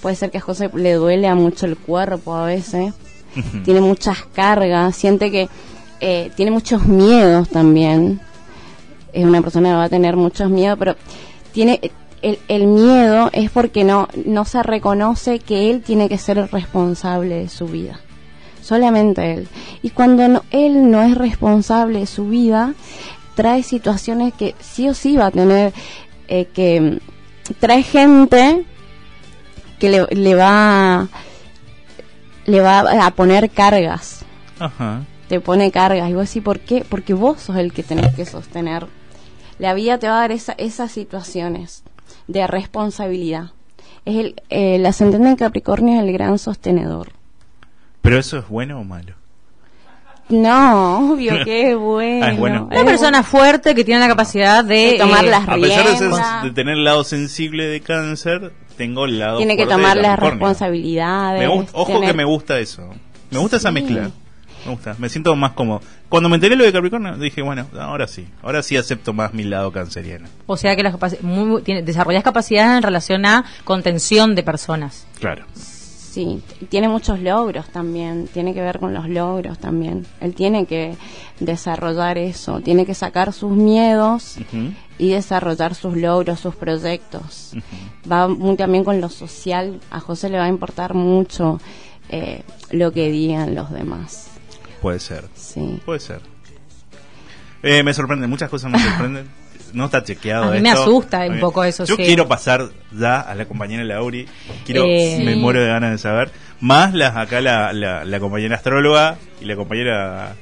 Puede 0.00 0.14
ser 0.16 0.30
que 0.30 0.38
a 0.38 0.40
José 0.40 0.70
le 0.74 0.92
duele 0.94 1.26
a 1.26 1.34
mucho 1.34 1.66
el 1.66 1.76
cuerpo 1.76 2.34
a 2.36 2.46
veces. 2.46 2.94
Tiene 3.64 3.80
muchas 3.80 4.18
cargas. 4.32 4.94
Siente 4.94 5.30
que 5.30 5.48
eh, 6.00 6.30
tiene 6.36 6.50
muchos 6.52 6.86
miedos 6.86 7.48
también. 7.48 8.20
Es 9.12 9.24
una 9.24 9.40
persona 9.42 9.70
que 9.70 9.74
va 9.74 9.84
a 9.84 9.88
tener 9.88 10.16
muchos 10.16 10.50
miedos, 10.50 10.78
pero 10.78 10.96
tiene 11.52 11.80
el, 12.22 12.38
el 12.48 12.66
miedo 12.66 13.30
es 13.32 13.50
porque 13.50 13.84
no, 13.84 14.08
no 14.26 14.44
se 14.44 14.62
reconoce 14.62 15.38
que 15.38 15.70
él 15.70 15.82
tiene 15.82 16.08
que 16.08 16.18
ser 16.18 16.50
responsable 16.50 17.36
de 17.36 17.48
su 17.48 17.66
vida. 17.66 18.00
Solamente 18.62 19.32
él. 19.34 19.48
Y 19.82 19.90
cuando 19.90 20.28
no- 20.28 20.42
él 20.50 20.90
no 20.90 21.02
es 21.02 21.16
responsable 21.16 22.00
de 22.00 22.06
su 22.06 22.28
vida, 22.28 22.74
trae 23.34 23.62
situaciones 23.62 24.34
que 24.34 24.54
sí 24.60 24.88
o 24.88 24.94
sí 24.94 25.16
va 25.16 25.26
a 25.26 25.30
tener 25.30 25.72
eh, 26.26 26.46
que 26.46 26.98
trae 27.60 27.82
gente 27.82 28.64
que 29.78 29.88
le, 29.88 30.06
le 30.10 30.34
va 30.34 31.06
le 32.46 32.60
va 32.60 33.06
a 33.06 33.10
poner 33.12 33.48
cargas 33.50 34.24
Ajá. 34.58 35.02
Te 35.28 35.40
pone 35.40 35.70
cargas 35.70 36.08
y 36.10 36.14
vos 36.14 36.26
decís 36.28 36.42
¿por 36.42 36.60
qué? 36.60 36.84
porque 36.88 37.14
vos 37.14 37.40
sos 37.40 37.56
el 37.56 37.72
que 37.72 37.82
tenés 37.82 38.14
que 38.14 38.24
sostener 38.24 38.86
la 39.58 39.74
vida 39.74 39.98
te 39.98 40.08
va 40.08 40.18
a 40.18 40.20
dar 40.20 40.32
esa- 40.32 40.54
esas 40.58 40.90
situaciones 40.92 41.82
de 42.26 42.46
responsabilidad 42.46 43.50
es 44.04 44.16
el, 44.16 44.26
eh, 44.50 44.76
el 44.76 44.86
ascendente 44.86 45.28
en 45.28 45.36
Capricornio 45.36 45.94
es 45.98 46.02
el 46.06 46.12
gran 46.12 46.38
sostenedor 46.38 47.08
Pero 48.02 48.18
eso 48.18 48.38
es 48.38 48.48
bueno 48.48 48.80
o 48.80 48.84
malo. 48.84 49.14
no 50.30 51.12
obvio 51.12 51.44
que 51.44 51.70
es 51.72 51.76
bueno, 51.76 52.24
Ah, 52.26 52.32
es 52.32 52.38
bueno. 52.38 52.68
Una 52.70 52.84
persona 52.84 53.22
fuerte 53.22 53.74
que 53.74 53.84
tiene 53.84 54.00
la 54.00 54.08
capacidad 54.08 54.64
de, 54.64 54.92
De 54.92 54.98
tomar 54.98 55.24
eh, 55.24 55.30
las 55.30 55.48
A 55.48 55.54
pesar 55.54 55.84
de, 55.86 55.96
ser- 55.96 56.08
riendas. 56.08 56.42
de 56.44 56.50
tener 56.52 56.74
el 56.76 56.84
lado 56.84 57.02
sensible 57.04 57.66
de 57.66 57.80
cáncer, 57.80 58.52
tengo 58.76 59.04
el 59.06 59.18
lado 59.18 59.38
tiene 59.38 59.56
que 59.56 59.64
de 59.66 59.72
tomar 59.72 59.96
las 59.96 60.18
responsabilidades 60.18 61.40
Me 61.40 61.48
gust- 61.48 61.70
ojo 61.72 61.92
tener- 61.94 62.10
que 62.10 62.16
me 62.16 62.24
gusta 62.24 62.58
eso. 62.58 62.88
Me 63.30 63.38
gusta 63.38 63.56
esa 63.56 63.70
mezcla. 63.70 64.10
Me 64.66 64.72
gusta. 64.72 64.94
Me 64.98 65.08
siento 65.08 65.34
más 65.36 65.52
cómodo. 65.52 65.80
Cuando 66.08 66.28
me 66.28 66.36
enteré 66.36 66.56
lo 66.56 66.64
de 66.64 66.72
Capricornio, 66.72 67.16
dije, 67.18 67.42
bueno, 67.42 67.66
ahora 67.78 68.06
sí. 68.06 68.26
Ahora 68.42 68.62
sí 68.62 68.76
acepto 68.76 69.12
más 69.12 69.32
mi 69.34 69.44
lado 69.44 69.70
canceriano. 69.72 70.28
O 70.46 70.56
sea 70.56 70.74
que 70.76 70.82
las 70.82 70.94
capaci- 70.94 71.20
muy- 71.20 71.62
tiene, 71.62 71.82
desarrollas 71.82 72.22
capacidades 72.24 72.76
en 72.78 72.82
relación 72.82 73.24
a 73.26 73.44
contención 73.64 74.34
de 74.34 74.42
personas. 74.42 75.06
Claro. 75.20 75.44
Sí, 75.54 76.42
tiene 76.68 76.88
muchos 76.88 77.20
logros 77.20 77.68
también, 77.68 78.26
tiene 78.32 78.52
que 78.54 78.60
ver 78.62 78.78
con 78.80 78.92
los 78.94 79.08
logros 79.08 79.58
también. 79.58 80.06
Él 80.20 80.34
tiene 80.34 80.66
que 80.66 80.96
desarrollar 81.38 82.18
eso, 82.18 82.60
tiene 82.60 82.84
que 82.86 82.94
sacar 82.94 83.32
sus 83.32 83.52
miedos 83.52 84.36
y 84.98 85.10
desarrollar 85.10 85.74
sus 85.74 85.96
logros, 85.96 86.40
sus 86.40 86.56
proyectos. 86.56 87.52
Va 88.10 88.26
muy 88.26 88.56
también 88.56 88.84
con 88.84 89.00
lo 89.00 89.08
social, 89.10 89.80
a 89.90 90.00
José 90.00 90.28
le 90.30 90.38
va 90.38 90.44
a 90.44 90.48
importar 90.48 90.94
mucho 90.94 91.60
eh, 92.10 92.42
lo 92.70 92.90
que 92.90 93.10
digan 93.10 93.54
los 93.54 93.70
demás. 93.70 94.27
Puede 94.80 95.00
ser. 95.00 95.24
Sí. 95.34 95.80
Puede 95.84 96.00
ser. 96.00 96.20
Eh, 97.62 97.82
me 97.82 97.92
sorprende, 97.92 98.26
muchas 98.26 98.48
cosas 98.50 98.70
me 98.70 98.78
sorprenden. 98.78 99.26
No 99.74 99.84
está 99.84 100.02
chequeado. 100.02 100.44
A 100.44 100.50
mí 100.52 100.60
me 100.62 100.70
esto. 100.70 100.80
asusta 100.84 101.26
un 101.26 101.40
poco 101.40 101.62
eso, 101.62 101.84
Yo 101.84 101.96
sí. 101.96 102.02
quiero 102.02 102.26
pasar 102.26 102.70
ya 102.90 103.20
a 103.20 103.34
la 103.34 103.44
compañera 103.44 103.84
Lauri. 103.84 104.24
Quiero, 104.64 104.84
Eh, 104.86 105.20
me 105.22 105.34
Sí. 105.34 105.38
muero 105.40 105.60
de 105.60 105.66
ganas 105.66 105.90
de 105.90 105.98
saber. 105.98 106.30
Más 106.60 106.94
las 106.94 107.14
acá 107.18 107.42
la, 107.42 107.74
la, 107.74 108.02
la 108.06 108.18
compañera 108.18 108.56
astróloga 108.56 109.18
y 109.42 109.44
la 109.44 109.56
compañera 109.56 110.36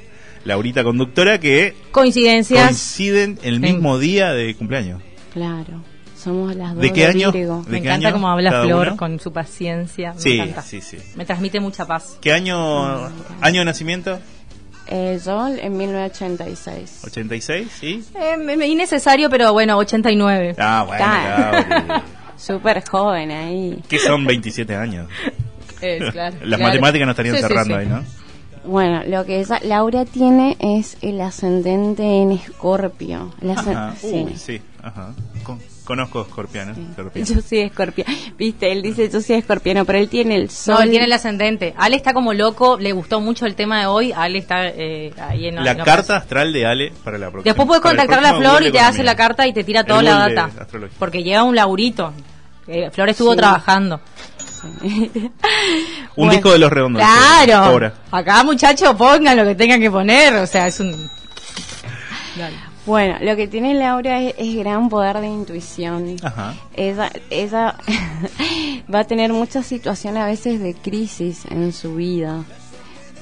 Laurita 0.45 0.85
conductora 0.85 1.41
que 1.41 1.75
Coincidencias. 1.91 2.63
coinciden 2.67 3.41
el 3.43 3.59
mismo 3.59 3.99
día 3.99 4.33
de 4.33 4.55
cumpleaños. 4.55 5.03
Claro, 5.33 5.83
somos 6.27 6.55
las 6.57 6.75
dos 6.75 6.83
¿De 6.83 6.93
qué 6.93 7.07
año? 7.07 7.31
Virgo. 7.33 7.63
¿De 7.63 7.71
Me 7.71 7.81
qué 7.83 7.89
encanta 7.89 8.09
año 8.09 8.15
cómo 8.17 8.29
habla 8.29 8.63
Flor 8.63 8.89
uno? 8.89 8.97
con 8.97 9.21
su 9.21 9.33
paciencia. 9.33 10.13
Me 10.13 10.21
Sí, 10.21 10.33
encanta. 10.39 10.63
sí, 10.63 10.81
sí. 10.81 10.99
Me 11.15 11.25
transmite 11.25 11.61
mucha 11.61 11.87
paz. 11.87 12.19
¿Qué 12.21 12.33
año, 12.33 13.07
año 13.41 13.61
de 13.61 13.65
nacimiento? 13.65 14.19
Eh, 14.89 15.19
yo 15.25 15.47
en 15.49 15.77
1986. 15.77 17.03
¿86? 17.05 17.69
¿Sí? 17.81 18.05
Eh, 18.15 18.67
innecesario, 18.69 19.31
pero 19.31 19.53
bueno, 19.53 19.77
89. 19.79 20.55
Ah, 20.59 20.85
bueno. 20.87 21.05
Lauri. 21.07 22.03
Súper 22.37 22.85
joven 22.89 23.31
ahí. 23.31 23.83
Que 23.89 23.99
son 23.99 24.25
27 24.27 24.75
años. 24.77 25.09
Es, 25.81 26.11
claro, 26.11 26.35
Las 26.43 26.57
claro. 26.59 26.63
matemáticas 26.65 27.05
no 27.07 27.11
estarían 27.11 27.37
Sí, 27.37 27.43
sí, 27.43 27.49
cerrando 27.49 27.75
sí. 27.75 27.81
ahí, 27.81 27.87
¿no? 27.87 28.03
Bueno, 28.65 29.03
lo 29.07 29.27
que 29.27 29.41
esa, 29.41 29.61
Laura 29.63 30.07
tiene 30.07 30.57
es 30.59 30.97
el 31.03 31.21
ascendente 31.21 32.03
en 32.03 32.33
Escorpio. 32.33 33.35
El 33.43 33.51
ascen- 33.51 33.77
Ajá. 33.77 33.95
sí. 34.01 34.25
Uy, 34.27 34.37
sí, 34.37 34.61
ajá. 34.83 35.13
Con- 35.43 35.61
conozco 35.87 36.21
escorpianos. 36.23 36.77
escorpianos. 36.77 37.29
Yo 37.31 37.41
soy 37.41 37.59
escorpiano. 37.61 38.13
Viste, 38.37 38.71
él 38.71 38.83
dice 38.83 39.09
yo 39.09 39.21
soy 39.23 39.37
escorpiano, 39.37 39.85
pero 39.87 39.99
él 39.99 40.09
tiene 40.11 40.37
el 40.37 40.51
sol. 40.51 40.75
No, 40.75 40.81
él 40.83 40.91
tiene 40.91 41.07
el 41.07 41.13
ascendente. 41.13 41.73
Ale 41.79 41.97
está 41.97 42.13
como 42.13 42.35
loco, 42.35 42.77
le 42.79 42.93
gustó 42.93 43.21
mucho 43.21 43.47
el 43.47 43.55
tema 43.55 43.81
de 43.81 43.87
hoy. 43.87 44.13
Ale 44.13 44.39
está 44.39 44.67
eh, 44.69 45.15
ahí 45.19 45.47
en 45.47 45.65
la 45.65 45.71
en 45.71 45.79
carta 45.79 46.17
astral 46.17 46.53
de 46.53 46.67
Ale 46.67 46.93
para 47.03 47.17
la 47.17 47.31
próxima. 47.31 47.45
Después 47.45 47.67
puedes 47.67 47.83
contactar 47.83 48.25
a 48.27 48.35
Flor 48.37 48.63
y 48.65 48.71
te 48.73 48.81
hace 48.81 49.03
la 49.03 49.15
carta 49.17 49.47
y 49.47 49.53
te 49.55 49.65
tira 49.65 49.85
toda 49.85 50.03
la 50.03 50.29
data. 50.29 50.51
Porque 50.99 51.23
lleva 51.23 51.45
un 51.45 51.55
laburito. 51.57 52.13
Eh, 52.67 52.91
Flor 52.91 53.09
estuvo 53.09 53.31
Sí. 53.33 53.39
trabajando. 53.39 54.01
Un 54.65 55.21
Bueno, 56.17 56.33
disco 56.33 56.51
de 56.51 56.59
los 56.59 56.73
redondos. 56.73 57.01
Claro. 57.01 57.71
Cobra. 57.73 57.95
Acá, 58.11 58.43
muchachos, 58.43 58.95
pongan 58.97 59.37
lo 59.37 59.45
que 59.45 59.55
tengan 59.55 59.81
que 59.81 59.91
poner. 59.91 60.35
O 60.35 60.47
sea, 60.47 60.67
es 60.67 60.81
un. 60.81 61.09
Bueno, 62.87 63.17
lo 63.21 63.35
que 63.37 63.49
tiene 63.49 63.75
Laura 63.75 64.21
es, 64.23 64.35
es 64.39 64.55
gran 64.57 64.89
poder 64.89 65.19
de 65.19 65.27
intuición. 65.27 66.17
Ajá. 66.23 66.55
Ella, 66.75 67.11
ella 67.31 67.75
va 68.95 69.01
a 69.01 69.05
tener 69.05 69.33
muchas 69.33 69.67
situaciones 69.67 70.23
a 70.23 70.27
veces 70.27 70.61
de 70.61 70.75
crisis 70.75 71.45
en 71.51 71.73
su 71.73 71.97
vida. 71.97 72.45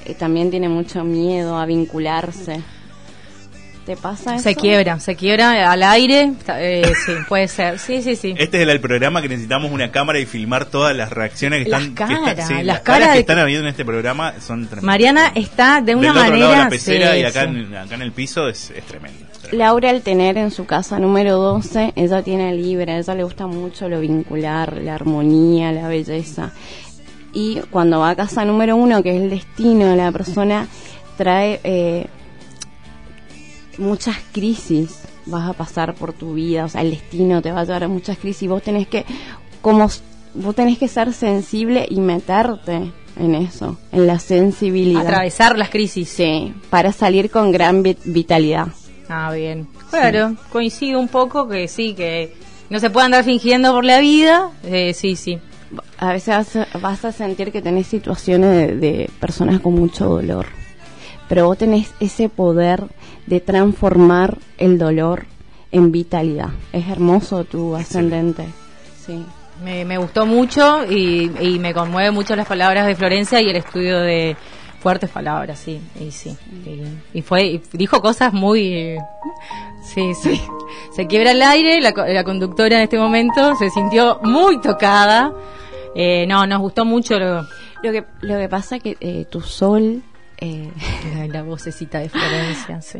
Eh, 0.05 0.13
también 0.13 0.51
tiene 0.51 0.69
mucho 0.69 1.03
miedo 1.03 1.57
a 1.57 1.65
vincularse. 1.65 2.61
¿Te 3.87 3.95
pasa 3.95 4.33
eso? 4.35 4.43
Se 4.43 4.55
quiebra, 4.55 4.99
se 4.99 5.15
quiebra 5.15 5.71
al 5.71 5.83
aire. 5.83 6.23
está- 6.39 6.59
eh, 6.61 6.83
sí, 7.05 7.11
puede 7.27 7.47
ser. 7.47 7.77
Sí, 7.77 8.01
sí, 8.01 8.15
sí. 8.15 8.33
Este 8.37 8.57
es 8.57 8.63
el, 8.63 8.69
el 8.71 8.79
programa 8.79 9.21
que 9.21 9.29
necesitamos 9.29 9.71
una 9.71 9.91
cámara 9.91 10.17
y 10.19 10.25
filmar 10.25 10.65
todas 10.65 10.95
las 10.95 11.11
reacciones 11.11 11.63
que 11.65 11.69
Las 11.69 11.83
están. 11.83 12.07
que 12.09 12.15
caras, 12.15 12.47
sí, 12.47 12.53
las 12.55 12.65
las 12.65 12.79
caras 12.79 12.83
caras 12.83 13.07
que 13.09 13.13
de- 13.13 13.19
están 13.19 13.39
habiendo 13.39 13.63
en 13.65 13.69
este 13.69 13.85
programa 13.85 14.33
son 14.41 14.61
tremendas. 14.65 14.83
Mariana 14.83 15.31
está 15.35 15.81
de 15.81 15.93
una 15.95 16.07
Del 16.09 16.17
otro 16.17 16.23
manera. 16.23 16.39
lado 16.39 16.51
de 16.51 16.63
la 16.63 16.69
pecera 16.69 17.13
sí, 17.13 17.19
y 17.19 17.23
acá, 17.25 17.41
sí. 17.43 17.47
en, 17.49 17.75
acá 17.75 17.95
en 17.95 18.01
el 18.01 18.11
piso 18.11 18.47
es, 18.49 18.71
es 18.71 18.83
tremendo. 18.85 19.19
Laura 19.51 19.89
al 19.89 20.01
tener 20.01 20.37
en 20.37 20.51
su 20.51 20.65
casa 20.65 20.99
número 20.99 21.37
12, 21.37 21.93
ella 21.95 22.21
tiene 22.23 22.53
libre, 22.53 22.91
a 22.93 22.97
ella 22.99 23.13
le 23.15 23.23
gusta 23.23 23.47
mucho 23.47 23.87
lo 23.89 23.99
vincular, 23.99 24.77
la 24.81 24.95
armonía, 24.95 25.71
la 25.71 25.87
belleza. 25.87 26.51
Y 27.33 27.59
cuando 27.69 27.99
va 27.99 28.11
a 28.11 28.15
casa 28.15 28.45
número 28.45 28.75
uno, 28.75 29.03
que 29.03 29.15
es 29.15 29.21
el 29.21 29.29
destino 29.29 29.87
de 29.87 29.95
la 29.97 30.11
persona, 30.11 30.67
trae 31.17 31.59
eh, 31.63 32.07
muchas 33.77 34.15
crisis. 34.31 34.99
Vas 35.25 35.49
a 35.49 35.53
pasar 35.53 35.95
por 35.95 36.13
tu 36.13 36.33
vida, 36.35 36.65
o 36.65 36.69
sea, 36.69 36.81
el 36.81 36.91
destino 36.91 37.41
te 37.41 37.51
va 37.51 37.61
a 37.61 37.63
llevar 37.65 37.83
a 37.85 37.87
muchas 37.87 38.17
crisis. 38.17 38.47
Vos 38.47 38.61
tenés 38.61 38.87
que, 38.87 39.05
como, 39.61 39.89
vos 40.35 40.55
tenés 40.55 40.77
que 40.77 40.87
ser 40.87 41.13
sensible 41.13 41.85
y 41.89 41.99
meterte 41.99 42.91
en 43.17 43.35
eso, 43.35 43.77
en 43.91 44.05
la 44.07 44.19
sensibilidad. 44.19 45.01
Atravesar 45.01 45.57
las 45.57 45.69
crisis. 45.69 46.09
Sí, 46.09 46.53
para 46.69 46.91
salir 46.91 47.31
con 47.31 47.51
gran 47.51 47.81
vi- 47.81 47.97
vitalidad. 48.05 48.67
Ah, 49.09 49.31
bien. 49.33 49.67
Claro, 49.89 50.35
coincido 50.51 50.99
un 50.99 51.07
poco 51.07 51.47
que 51.47 51.67
sí, 51.67 51.93
que 51.93 52.33
no 52.69 52.79
se 52.79 52.89
puede 52.89 53.05
andar 53.05 53.23
fingiendo 53.23 53.71
por 53.73 53.85
la 53.85 53.99
vida. 53.99 54.49
Eh, 54.63 54.93
sí, 54.93 55.15
sí. 55.15 55.39
a 55.97 56.13
veces 56.13 56.35
vas 56.35 56.55
a, 56.55 56.77
vas 56.79 57.05
a 57.05 57.11
sentir 57.11 57.51
que 57.51 57.61
tenés 57.61 57.87
situaciones 57.87 58.51
de, 58.51 58.75
de 58.75 59.09
personas 59.19 59.59
con 59.59 59.73
mucho 59.73 60.05
dolor, 60.05 60.47
pero 61.29 61.45
vos 61.45 61.57
tenés 61.57 61.93
ese 61.99 62.29
poder 62.29 62.83
de 63.25 63.39
transformar 63.39 64.37
el 64.57 64.77
dolor 64.77 65.25
en 65.71 65.91
vitalidad. 65.91 66.49
Es 66.71 66.87
hermoso 66.87 67.43
tu 67.43 67.75
ascendente. 67.75 68.45
Sí. 69.05 69.23
Me, 69.63 69.85
me 69.85 69.97
gustó 69.97 70.25
mucho 70.25 70.85
y, 70.85 71.31
y 71.39 71.59
me 71.59 71.73
conmueve 71.73 72.11
mucho 72.11 72.35
las 72.35 72.45
palabras 72.45 72.85
de 72.87 72.95
Florencia 72.95 73.39
y 73.41 73.49
el 73.49 73.55
estudio 73.55 74.01
de 74.01 74.35
fuertes 74.85 75.09
palabras, 75.09 75.57
sí, 75.57 75.81
y 75.99 76.11
sí. 76.11 76.37
Y, 76.63 77.17
y 77.17 77.21
fue, 77.23 77.43
y 77.43 77.61
dijo 77.73 78.03
cosas 78.03 78.33
muy... 78.33 78.95
Sí, 79.81 80.13
sí. 80.13 80.39
Se 80.95 81.07
quiebra 81.07 81.31
el 81.31 81.41
aire, 81.41 81.81
la, 81.81 81.89
la 81.89 82.23
conductora 82.23 82.75
en 82.75 82.83
este 82.83 82.99
momento 82.99 83.55
se 83.55 83.71
sintió 83.71 84.19
muy 84.21 84.61
tocada. 84.61 85.33
Eh, 85.95 86.27
no, 86.27 86.45
nos 86.45 86.59
gustó 86.59 86.85
mucho 86.85 87.17
lo, 87.17 87.41
Lo 87.81 87.91
que, 87.91 88.05
lo 88.21 88.37
que 88.37 88.47
pasa 88.47 88.77
que 88.77 88.95
eh, 88.99 89.25
tu 89.27 89.41
sol, 89.41 90.03
eh, 90.37 90.69
la, 91.17 91.27
la 91.33 91.41
vocecita 91.41 91.97
de 91.97 92.09
Florencia, 92.09 92.79
sí. 92.83 92.99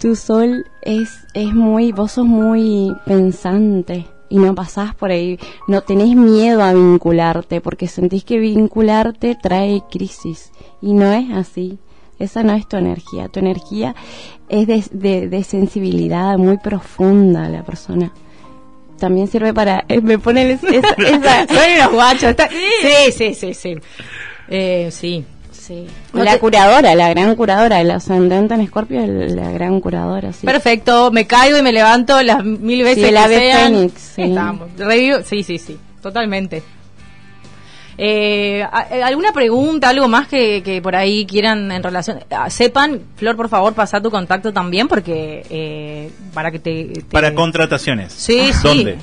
tu 0.00 0.16
sol 0.16 0.64
es, 0.80 1.26
es 1.34 1.52
muy, 1.52 1.92
vos 1.92 2.12
sos 2.12 2.24
muy 2.24 2.96
pensante 3.04 4.06
y 4.28 4.38
no 4.38 4.54
pasás 4.54 4.94
por 4.94 5.10
ahí, 5.10 5.38
no 5.68 5.82
tenés 5.82 6.16
miedo 6.16 6.62
a 6.62 6.72
vincularte 6.72 7.60
porque 7.60 7.86
sentís 7.88 8.24
que 8.24 8.38
vincularte 8.38 9.36
trae 9.40 9.82
crisis 9.90 10.50
y 10.82 10.92
no 10.94 11.12
es 11.12 11.30
así. 11.32 11.78
Esa 12.18 12.42
no 12.42 12.54
es 12.54 12.66
tu 12.66 12.76
energía, 12.78 13.28
tu 13.28 13.40
energía 13.40 13.94
es 14.48 14.66
de, 14.66 14.82
de, 14.90 15.28
de 15.28 15.44
sensibilidad 15.44 16.38
muy 16.38 16.56
profunda 16.56 17.48
la 17.50 17.62
persona. 17.62 18.10
También 18.98 19.26
sirve 19.28 19.52
para, 19.52 19.84
eh, 19.88 20.00
me 20.02 20.18
pone 20.18 20.50
esa, 20.52 20.66
esa- 20.68 21.46
Son 21.48 21.72
unos 21.78 21.92
guachos. 21.92 22.22
está- 22.30 22.48
sí, 22.48 23.12
sí, 23.12 23.34
sí, 23.34 23.52
sí. 23.54 23.74
Eh, 24.48 24.88
sí. 24.90 25.24
Sí. 25.66 25.86
No 26.12 26.22
la 26.22 26.34
te- 26.34 26.38
curadora, 26.38 26.94
la 26.94 27.08
gran 27.08 27.34
curadora, 27.34 27.80
el 27.80 27.90
ascendente 27.90 28.54
en 28.54 28.60
Escorpio, 28.60 29.02
el- 29.02 29.34
la 29.34 29.50
gran 29.50 29.80
curadora, 29.80 30.32
sí. 30.32 30.46
Perfecto, 30.46 31.10
me 31.10 31.26
caigo 31.26 31.58
y 31.58 31.62
me 31.62 31.72
levanto 31.72 32.22
las 32.22 32.44
mil 32.44 32.84
veces 32.84 33.04
el 33.04 33.10
que 33.14 33.18
ave 33.18 33.38
sean. 33.38 33.72
fénix, 33.74 34.00
sí. 34.00 34.22
Estamos. 34.22 34.68
Revivo- 34.78 35.22
sí, 35.24 35.42
sí, 35.42 35.58
sí, 35.58 35.76
totalmente. 36.00 36.62
Eh, 37.98 38.62
eh, 38.90 39.02
¿Alguna 39.02 39.32
pregunta, 39.32 39.88
algo 39.88 40.06
más 40.06 40.28
que, 40.28 40.62
que 40.62 40.82
por 40.82 40.94
ahí 40.94 41.24
quieran 41.24 41.72
en 41.72 41.82
relación? 41.82 42.18
ah, 42.30 42.50
sepan, 42.50 43.00
Flor, 43.16 43.36
por 43.36 43.48
favor, 43.48 43.72
pasa 43.72 44.02
tu 44.02 44.10
contacto 44.10 44.52
también 44.52 44.86
porque 44.86 45.46
eh, 45.48 46.10
para 46.34 46.50
que 46.50 46.58
te, 46.58 46.84
te- 46.88 47.00
Para 47.10 47.34
contrataciones. 47.34 48.12
Sí, 48.12 48.52
sí. 48.52 48.58
¿Dónde? 48.62 48.98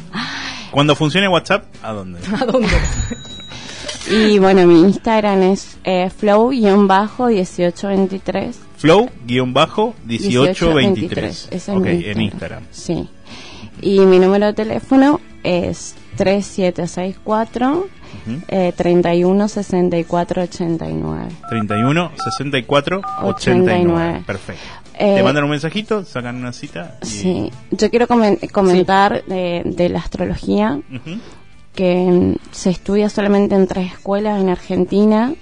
Cuando 0.69 0.95
funcione 0.95 1.27
WhatsApp, 1.27 1.65
¿a 1.81 1.91
dónde? 1.91 2.19
¿A 2.39 2.45
dónde? 2.45 2.67
Y 4.11 4.37
bueno, 4.39 4.65
mi 4.67 4.81
Instagram 4.81 5.41
es 5.43 5.77
eh, 5.83 6.09
flow-1823. 6.09 8.53
Flow-1823. 8.77 11.23
Ese 11.23 11.55
es 11.55 11.69
Ok, 11.69 11.85
mi 11.85 12.05
en 12.05 12.21
Instagram. 12.21 12.63
Sí. 12.71 13.07
Y 13.81 13.99
mi 14.01 14.19
número 14.19 14.47
de 14.47 14.53
teléfono 14.53 15.19
es 15.43 15.95
3764 16.17 17.87
eh, 18.47 18.73
31 18.75 19.47
64 19.47 20.41
89. 20.43 21.27
31 21.49 22.11
64 22.23 23.01
89. 23.23 23.23
89. 23.23 24.23
Perfecto. 24.25 24.61
Eh, 24.95 25.15
Te 25.17 25.23
mandan 25.23 25.43
un 25.45 25.49
mensajito, 25.49 26.05
sacan 26.05 26.35
una 26.35 26.53
cita. 26.53 26.99
Y... 27.01 27.05
Sí, 27.07 27.51
yo 27.71 27.89
quiero 27.89 28.07
comen- 28.07 28.47
comentar 28.51 29.23
de, 29.25 29.63
de 29.65 29.89
la 29.89 29.97
astrología 29.99 30.79
Ujú. 30.93 31.17
Que 31.75 32.37
se 32.51 32.69
estudia 32.69 33.09
solamente 33.09 33.55
en 33.55 33.67
tres 33.67 33.91
escuelas 33.93 34.39
en 34.41 34.49
Argentina. 34.49 35.33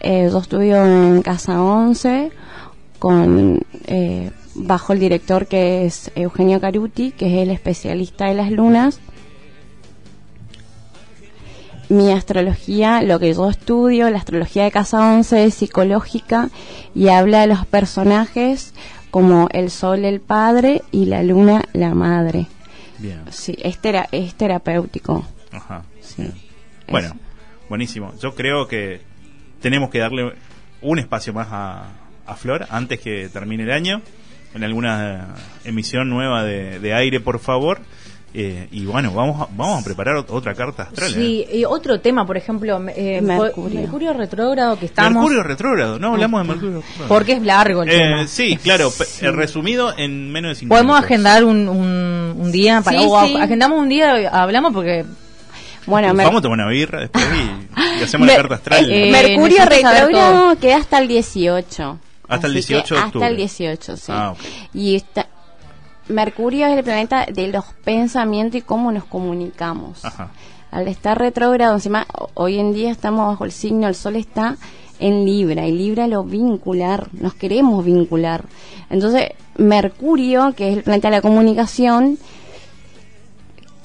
Eh, 0.00 0.28
yo 0.30 0.38
estudio 0.38 0.84
en 0.84 1.20
Casa 1.22 1.62
11 1.62 2.30
con 2.98 3.60
eh, 3.86 4.30
bajo 4.54 4.92
el 4.92 5.00
director 5.00 5.46
que 5.46 5.84
es 5.84 6.10
Eugenio 6.14 6.60
Caruti, 6.60 7.12
que 7.12 7.26
es 7.26 7.42
el 7.42 7.50
especialista 7.50 8.26
de 8.26 8.34
las 8.34 8.50
lunas. 8.50 9.00
Mi 11.88 12.12
astrología, 12.12 13.02
lo 13.02 13.18
que 13.18 13.34
yo 13.34 13.50
estudio, 13.50 14.08
la 14.10 14.18
astrología 14.18 14.62
de 14.64 14.70
Casa 14.70 15.12
11 15.14 15.44
es 15.44 15.54
psicológica 15.54 16.48
y 16.94 17.08
habla 17.08 17.40
de 17.40 17.48
los 17.48 17.66
personajes 17.66 18.74
como 19.10 19.48
el 19.52 19.70
sol 19.70 20.04
el 20.04 20.20
padre 20.20 20.82
y 20.92 21.06
la 21.06 21.22
luna 21.24 21.64
la 21.72 21.94
madre. 21.94 22.46
Bien. 22.98 23.22
Sí, 23.30 23.56
es, 23.62 23.78
tera- 23.78 24.08
es 24.12 24.34
terapéutico. 24.34 25.24
Ajá. 25.52 25.82
Sí. 26.00 26.30
Bueno, 26.88 27.08
Eso. 27.08 27.16
buenísimo. 27.68 28.14
Yo 28.20 28.34
creo 28.34 28.66
que 28.68 29.00
tenemos 29.60 29.90
que 29.90 29.98
darle 29.98 30.32
un 30.82 30.98
espacio 30.98 31.32
más 31.32 31.48
a, 31.50 31.84
a 32.26 32.34
Flor 32.36 32.66
antes 32.70 33.00
que 33.00 33.28
termine 33.32 33.64
el 33.64 33.72
año, 33.72 34.02
en 34.54 34.64
alguna 34.64 35.34
emisión 35.64 36.08
nueva 36.08 36.42
de, 36.44 36.78
de 36.80 36.94
aire, 36.94 37.20
por 37.20 37.38
favor. 37.38 37.80
Eh, 38.32 38.68
y 38.70 38.84
bueno, 38.84 39.12
vamos 39.12 39.40
a, 39.42 39.48
vamos 39.56 39.82
a 39.82 39.84
preparar 39.84 40.14
ot- 40.14 40.26
otra 40.28 40.54
carta 40.54 40.84
astral. 40.84 41.10
¿eh? 41.10 41.14
Sí, 41.14 41.46
y 41.52 41.64
otro 41.64 42.00
tema, 42.00 42.24
por 42.24 42.36
ejemplo, 42.36 42.80
eh, 42.94 43.20
Mercurio. 43.20 43.80
Mercurio 43.80 44.12
retrógrado 44.12 44.78
que 44.78 44.86
estamos... 44.86 45.14
Mercurio 45.14 45.42
retrógrado, 45.42 45.98
no 45.98 46.12
hablamos 46.12 46.42
de 46.42 46.48
Mercurio 46.48 46.76
retrógrado. 46.76 47.08
Porque 47.08 47.32
es 47.32 47.42
largo 47.42 47.82
el 47.82 47.88
Eh, 47.90 47.98
tema. 47.98 48.26
sí, 48.28 48.56
claro, 48.62 48.92
pe- 48.92 49.26
eh, 49.26 49.32
resumido 49.32 49.92
en 49.98 50.30
menos 50.30 50.50
de 50.50 50.54
50 50.54 50.68
Podemos 50.80 50.94
minutos. 50.94 51.04
agendar 51.10 51.44
un, 51.44 51.68
un, 51.68 52.36
un 52.40 52.52
día 52.52 52.80
para 52.82 52.98
Sí, 53.00 53.04
o 53.08 53.26
sí. 53.26 53.36
agendamos 53.36 53.80
un 53.80 53.88
día 53.88 54.28
hablamos 54.32 54.72
porque 54.72 55.04
Bueno, 55.86 56.14
Vamos 56.14 56.38
a 56.38 56.42
tomar 56.42 56.58
una 56.60 56.68
birra 56.68 57.00
después 57.00 57.24
y, 57.24 58.00
y 58.00 58.02
hacemos 58.02 58.26
la 58.28 58.36
carta 58.36 58.54
astral. 58.56 58.90
eh, 58.90 59.10
Mercurio 59.10 59.64
necesito 59.64 59.88
saber 59.88 60.04
retrógrado 60.06 60.58
queda 60.58 60.76
hasta 60.76 60.98
el 60.98 61.08
18. 61.08 61.98
Hasta 62.28 62.46
el 62.46 62.56
Así 62.58 62.68
que 62.68 62.74
18 62.74 62.94
de 62.94 62.98
Hasta 63.00 63.06
octubre. 63.08 63.28
el 63.28 63.36
18, 63.36 63.96
sí. 63.96 64.12
Ah. 64.14 64.34
Y 64.74 64.94
está, 64.96 65.26
Mercurio 66.08 66.66
es 66.66 66.76
el 66.78 66.84
planeta 66.84 67.26
de 67.26 67.48
los 67.48 67.64
pensamientos 67.84 68.56
y 68.58 68.62
cómo 68.62 68.92
nos 68.92 69.04
comunicamos. 69.04 70.04
Ajá. 70.04 70.30
Al 70.70 70.86
estar 70.88 71.18
retrógrado, 71.18 71.74
encima, 71.74 72.06
ho- 72.16 72.30
hoy 72.34 72.58
en 72.60 72.72
día 72.72 72.90
estamos 72.92 73.26
bajo 73.26 73.44
el 73.44 73.52
signo, 73.52 73.88
el 73.88 73.94
sol 73.96 74.16
está 74.16 74.56
en 75.00 75.24
Libra, 75.24 75.66
y 75.66 75.72
Libra 75.72 76.06
lo 76.06 76.22
vincular, 76.24 77.08
nos 77.12 77.34
queremos 77.34 77.84
vincular. 77.84 78.44
Entonces, 78.90 79.30
Mercurio, 79.56 80.52
que 80.56 80.70
es 80.70 80.76
el 80.76 80.82
planeta 80.84 81.08
de 81.08 81.16
la 81.16 81.22
comunicación, 81.22 82.16
ca- 82.16 82.24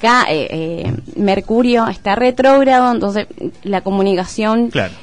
eh, 0.01 0.47
eh, 0.49 0.93
Mercurio 1.15 1.87
está 1.87 2.15
retrógrado, 2.15 2.91
entonces 2.91 3.27
la 3.63 3.81
comunicación 3.81 4.69
Claro. 4.69 4.93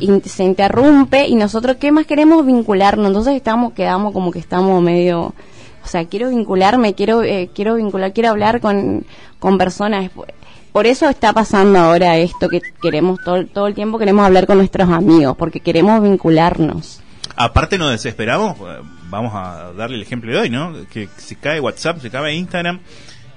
in- 0.00 0.22
se 0.24 0.44
interrumpe 0.44 1.26
y 1.26 1.34
nosotros 1.34 1.76
qué 1.80 1.90
más 1.92 2.06
queremos 2.06 2.44
vincularnos 2.46 3.06
entonces 3.08 3.34
estamos 3.34 3.72
quedamos 3.72 4.12
como 4.12 4.30
que 4.30 4.38
estamos 4.38 4.80
medio 4.82 5.34
o 5.84 5.86
sea 5.88 6.04
quiero 6.04 6.28
vincularme 6.28 6.94
quiero 6.94 7.22
eh, 7.22 7.50
quiero 7.54 7.74
vincular 7.74 8.12
quiero 8.12 8.30
hablar 8.30 8.60
con, 8.60 9.04
con 9.40 9.58
personas 9.58 10.10
por 10.72 10.86
eso 10.86 11.08
está 11.08 11.32
pasando 11.32 11.78
ahora 11.80 12.16
esto 12.18 12.48
que 12.48 12.60
queremos 12.80 13.18
todo, 13.24 13.44
todo 13.46 13.66
el 13.66 13.74
tiempo 13.74 13.98
queremos 13.98 14.24
hablar 14.24 14.46
con 14.46 14.58
nuestros 14.58 14.88
amigos 14.88 15.36
porque 15.36 15.60
queremos 15.60 16.00
vincularnos 16.02 17.00
Aparte 17.34 17.78
nos 17.78 17.90
desesperamos, 17.92 18.58
eh, 18.58 18.82
vamos 19.08 19.32
a 19.34 19.72
darle 19.72 19.96
el 19.96 20.02
ejemplo 20.02 20.30
de 20.30 20.38
hoy, 20.38 20.50
¿no? 20.50 20.74
Que 20.92 21.08
se 21.16 21.34
cae 21.36 21.60
WhatsApp, 21.60 21.98
se 22.02 22.10
cae 22.10 22.34
Instagram 22.34 22.78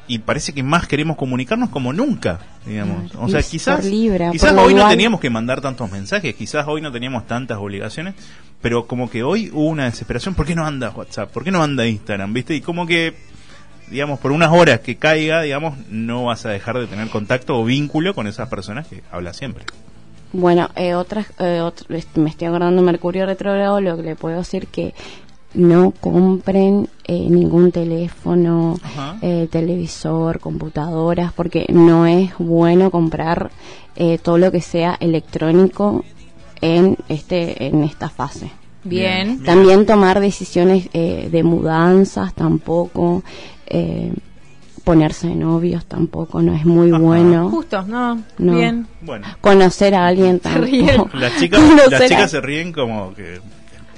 y 0.08 0.20
parece 0.20 0.54
que 0.54 0.62
más 0.64 0.88
queremos 0.88 1.18
comunicarnos 1.18 1.70
como 1.70 1.92
nunca, 1.94 2.40
digamos. 2.66 3.12
O 3.16 3.28
sea, 3.30 3.42
quizás, 3.42 3.86
Libra, 3.86 4.32
quizás 4.32 4.52
hoy 4.66 4.74
no 4.74 4.82
teníamos 4.90 5.20
que 5.20 5.30
mandar 5.30 5.62
tantos 5.62 5.92
mensajes, 5.92 6.36
quizás 6.36 6.66
hoy 6.68 6.82
no 6.82 6.92
teníamos 6.92 7.26
tantas 7.28 7.58
obligaciones, 7.58 8.14
pero 8.62 8.86
como 8.88 9.10
que 9.10 9.24
hoy 9.24 9.50
hubo 9.54 9.66
una 9.68 9.86
desesperación, 9.86 10.36
¿por 10.36 10.46
qué 10.46 10.56
no 10.56 10.66
anda 10.66 10.90
WhatsApp? 10.92 11.32
¿Por 11.32 11.44
qué 11.44 11.52
no 11.52 11.64
anda 11.64 11.86
Instagram? 11.88 12.34
¿Viste? 12.34 12.56
Y 12.56 12.62
como 12.62 12.86
que, 12.86 13.16
digamos, 13.90 14.20
por 14.20 14.32
unas 14.32 14.52
horas 14.52 14.80
que 14.82 14.96
caiga, 14.98 15.42
digamos, 15.42 15.78
no 15.90 16.26
vas 16.26 16.46
a 16.46 16.50
dejar 16.50 16.78
de 16.80 16.88
tener 16.88 17.08
contacto 17.10 17.58
o 17.60 17.66
vínculo 17.66 18.14
con 18.14 18.28
esas 18.28 18.48
personas 18.50 18.88
que 18.88 19.02
hablas 19.12 19.38
siempre. 19.38 19.66
Bueno, 20.34 20.70
eh, 20.76 20.96
otras, 20.96 21.28
eh, 21.40 21.62
otro- 21.62 21.88
me 22.16 22.30
estoy 22.30 22.48
acordando 22.48 22.82
Mercurio 22.82 23.26
retrógrado, 23.26 23.80
lo 23.80 23.96
que 23.96 24.04
le 24.04 24.16
puedo 24.16 24.38
decir 24.40 24.68
que 24.68 24.94
no 25.56 25.92
compren 25.92 26.88
eh, 27.06 27.28
ningún 27.30 27.72
teléfono, 27.72 28.78
eh, 29.22 29.48
televisor, 29.52 30.40
computadoras, 30.40 31.34
porque 31.34 31.66
no 31.70 32.06
es 32.06 32.32
bueno 32.38 32.92
comprar 32.92 33.52
eh, 33.96 34.18
todo 34.18 34.38
lo 34.38 34.52
que 34.52 34.62
sea 34.62 34.98
electrónico 35.00 36.04
en 36.62 36.98
este 37.10 37.66
en 37.68 37.84
esta 37.84 38.10
fase. 38.10 38.52
Bien. 38.84 39.44
También 39.44 39.86
tomar 39.86 40.20
decisiones 40.20 40.90
eh, 40.94 41.30
de 41.32 41.44
mudanzas 41.44 42.34
tampoco, 42.36 43.24
eh, 43.66 44.14
ponerse 44.84 45.28
de 45.28 45.36
novios 45.36 45.86
tampoco 45.86 46.42
no 46.44 46.54
es 46.54 46.66
muy 46.66 46.90
Ajá. 46.92 47.00
bueno. 47.00 47.50
Justo, 47.50 47.82
no, 47.84 48.22
No. 48.38 48.56
bien. 48.56 48.86
Bueno. 49.02 49.26
Conocer 49.42 49.96
a 49.96 50.06
alguien 50.06 50.40
ríen. 50.44 50.88
tampoco. 50.88 51.18
Las 51.18 51.36
chicas, 51.40 51.62
las 51.90 52.02
a- 52.02 52.08
chicas 52.08 52.30
se 52.32 52.42
ríen 52.42 52.72
como 52.72 53.14
que 53.16 53.40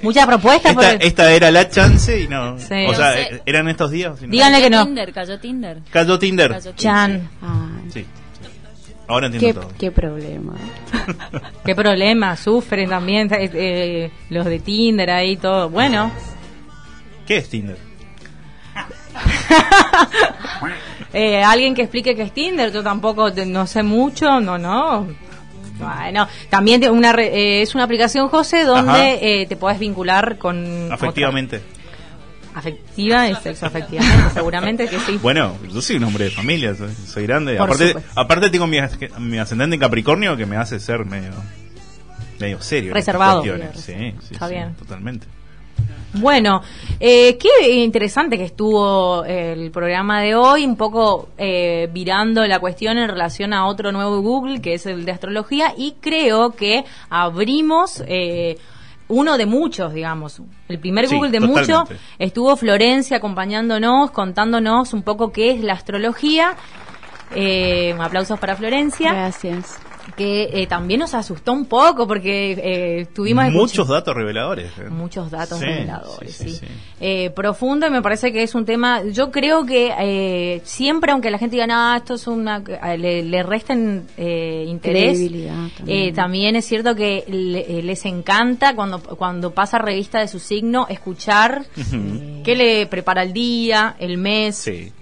Muchas 0.02 0.26
propuestas. 0.26 0.72
esta, 0.72 0.90
porque- 0.92 1.06
esta 1.06 1.32
era 1.32 1.50
la 1.50 1.68
chance 1.68 2.20
y 2.20 2.28
no. 2.28 2.58
Sí. 2.58 2.64
o 2.86 2.94
sea, 2.94 3.08
No 3.10 3.14
sé. 3.14 3.22
eh, 3.34 3.42
eran 3.46 3.68
estos 3.68 3.90
días. 3.90 4.20
no. 4.22 4.28
Díganle 4.28 4.60
que 4.60 4.70
no. 4.70 4.84
Tinder, 4.84 5.12
cayó 5.12 5.40
Tinder. 5.40 5.78
Cayó 5.90 6.18
Tinder. 6.18 6.50
Cayó 6.52 6.72
Tinder. 6.72 6.76
Chan. 6.76 7.30
Ay, 7.42 7.90
Sí. 7.92 8.06
Ahora 9.10 9.28
qué, 9.30 9.36
entiendo 9.36 9.60
todo. 9.62 9.72
qué 9.78 9.90
problema. 9.90 10.52
Qué 11.64 11.74
problema, 11.74 12.36
sufren 12.36 12.90
también 12.90 13.32
eh, 13.32 13.50
eh, 13.54 14.10
los 14.30 14.44
de 14.44 14.58
Tinder 14.60 15.10
ahí, 15.10 15.36
todo. 15.38 15.70
Bueno, 15.70 16.12
¿Qué 17.26 17.38
es 17.38 17.48
Tinder? 17.48 17.78
eh, 21.12 21.42
alguien 21.42 21.74
que 21.74 21.82
explique 21.82 22.14
qué 22.14 22.22
es 22.22 22.32
Tinder, 22.32 22.72
yo 22.72 22.82
tampoco 22.82 23.32
te- 23.32 23.46
no 23.46 23.66
sé 23.66 23.82
mucho, 23.82 24.40
no, 24.40 24.58
no. 24.58 25.06
Bueno, 25.78 26.26
también 26.50 26.80
te- 26.80 26.90
una 26.90 27.10
eh, 27.12 27.62
es 27.62 27.74
una 27.74 27.84
aplicación, 27.84 28.28
José, 28.28 28.64
donde 28.64 29.42
eh, 29.42 29.46
te 29.46 29.56
podés 29.56 29.78
vincular 29.78 30.38
con... 30.38 30.90
Afectivamente. 30.92 31.56
otra- 31.56 31.78
Afectiva, 32.54 33.28
es 33.28 33.38
sexo 33.38 33.66
afectivamente, 33.66 34.30
seguramente 34.34 34.88
que 34.88 34.98
sí. 34.98 35.18
Bueno, 35.22 35.56
yo 35.72 35.80
soy 35.80 35.96
un 35.96 36.04
hombre 36.04 36.24
de 36.24 36.30
familia, 36.30 36.74
soy, 36.74 36.92
soy 36.92 37.24
grande. 37.24 37.52
Por 37.56 37.66
aparte, 37.66 37.86
supuesto. 37.88 38.10
aparte 38.20 38.50
tengo 38.50 38.66
mi, 38.66 38.78
as- 38.78 38.98
mi 39.18 39.38
ascendente 39.38 39.74
en 39.74 39.80
Capricornio 39.80 40.36
que 40.36 40.44
me 40.46 40.56
hace 40.56 40.80
ser 40.80 41.04
medio 41.04 41.30
medio 42.40 42.60
serio. 42.60 42.90
en 42.92 42.96
estas 42.96 43.14
Reservado. 43.14 43.42
cuestiones. 43.42 43.76
Sí, 43.80 43.92
sí, 44.26 44.32
Está 44.34 44.48
sí, 44.48 44.54
bien. 44.54 44.74
totalmente. 44.74 45.26
Bueno, 46.14 46.62
eh, 47.00 47.36
qué 47.36 47.70
interesante 47.70 48.38
que 48.38 48.44
estuvo 48.44 49.24
el 49.24 49.70
programa 49.70 50.20
de 50.22 50.34
hoy, 50.34 50.64
un 50.64 50.76
poco 50.76 51.28
eh, 51.36 51.88
virando 51.92 52.46
la 52.46 52.58
cuestión 52.60 52.98
en 52.98 53.08
relación 53.08 53.52
a 53.52 53.66
otro 53.66 53.92
nuevo 53.92 54.20
Google, 54.20 54.60
que 54.60 54.74
es 54.74 54.86
el 54.86 55.04
de 55.04 55.12
astrología, 55.12 55.74
y 55.76 55.96
creo 56.00 56.50
que 56.50 56.84
abrimos 57.10 58.02
eh, 58.06 58.56
uno 59.08 59.36
de 59.36 59.46
muchos, 59.46 59.92
digamos. 59.92 60.40
El 60.68 60.78
primer 60.78 61.08
Sí, 61.08 61.14
Google 61.14 61.30
de 61.30 61.40
muchos 61.40 61.88
estuvo 62.18 62.56
Florencia 62.56 63.18
acompañándonos, 63.18 64.10
contándonos 64.10 64.94
un 64.94 65.02
poco 65.02 65.32
qué 65.32 65.50
es 65.50 65.60
la 65.60 65.74
astrología. 65.74 66.56
Eh, 67.34 67.94
aplausos 68.00 68.40
para 68.40 68.56
Florencia, 68.56 69.12
Gracias. 69.12 69.78
Que 70.16 70.48
eh, 70.52 70.66
también 70.66 71.00
nos 71.00 71.14
asustó 71.14 71.52
un 71.52 71.66
poco 71.66 72.06
porque 72.06 72.52
eh, 72.60 73.06
tuvimos 73.14 73.50
Muchos 73.52 73.88
datos 73.88 74.14
reveladores. 74.14 74.70
eh. 74.78 74.88
muchos 74.90 75.30
datos 75.30 75.58
Sí, 75.58 75.64
reveladores, 75.66 76.34
sí, 76.34 76.44
sí. 76.44 76.50
sí, 76.50 76.66
sí. 76.66 76.66
Eh, 77.00 77.30
profundo 77.30 77.86
y 77.86 77.90
me 77.90 78.02
parece 78.02 78.32
que 78.32 78.42
es 78.42 78.54
un 78.54 78.64
tema, 78.64 79.02
yo 79.04 79.30
creo 79.30 79.64
que 79.64 79.92
eh, 80.00 80.60
siempre 80.64 81.12
aunque 81.12 81.30
la 81.30 81.38
gente 81.38 81.56
diga, 81.56 81.66
no, 81.66 81.94
esto 81.96 82.14
es 82.14 82.26
una, 82.26 82.62
eh, 82.66 82.98
le, 82.98 83.22
le 83.22 83.42
resten 83.42 84.06
eh, 84.16 84.64
interés, 84.66 85.18
también. 85.18 85.70
eh, 85.86 86.12
también 86.12 86.56
es 86.56 86.64
cierto 86.64 86.94
que 86.94 87.24
le- 87.28 87.78
eh, 87.78 87.82
les 87.82 88.04
encanta 88.04 88.74
cuando, 88.74 89.00
cuando 89.00 89.52
pasa 89.52 89.78
revista 89.78 90.20
de 90.20 90.28
su 90.28 90.38
signo 90.38 90.86
escuchar 90.88 91.64
qué 92.44 92.54
le 92.56 92.86
prepara 92.86 93.22
el 93.22 93.32
día, 93.32 93.96
el 93.98 94.18
mes, 94.18 94.56
Sí. 94.56 94.92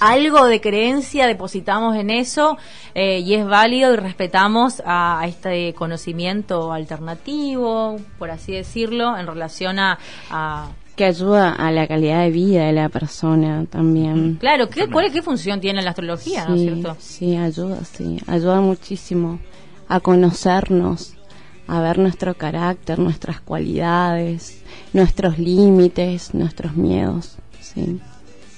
Algo 0.00 0.46
de 0.46 0.60
creencia 0.60 1.26
depositamos 1.26 1.96
en 1.96 2.10
eso 2.10 2.56
eh, 2.94 3.20
y 3.20 3.34
es 3.34 3.46
válido 3.46 3.92
y 3.92 3.96
respetamos 3.96 4.82
a, 4.84 5.20
a 5.20 5.26
este 5.26 5.74
conocimiento 5.74 6.72
alternativo, 6.72 7.96
por 8.18 8.30
así 8.30 8.52
decirlo, 8.52 9.16
en 9.16 9.26
relación 9.26 9.78
a... 9.78 9.98
a- 10.30 10.68
Que 10.96 11.04
ayuda 11.06 11.52
a 11.54 11.70
la 11.70 11.86
calidad 11.86 12.20
de 12.22 12.30
vida 12.30 12.66
de 12.66 12.72
la 12.72 12.88
persona 12.88 13.64
también. 13.70 14.36
claro, 14.40 14.68
¿qué, 14.68 14.88
cuál, 14.88 15.06
es- 15.06 15.12
¿qué 15.12 15.22
función 15.22 15.60
tiene 15.60 15.82
la 15.82 15.90
astrología, 15.90 16.46
no 16.46 16.54
es 16.54 16.60
Sí, 16.60 16.66
cierto? 16.68 16.96
sí, 17.00 17.36
ayuda, 17.36 17.78
sí. 17.84 18.18
Ayuda 18.26 18.60
muchísimo 18.60 19.38
a 19.88 20.00
conocernos, 20.00 21.14
a 21.66 21.80
ver 21.80 21.98
nuestro 21.98 22.34
carácter, 22.34 22.98
nuestras 22.98 23.40
cualidades, 23.40 24.62
nuestros 24.92 25.38
límites, 25.38 26.34
nuestros 26.34 26.74
miedos. 26.76 27.38
Sí. 27.60 28.00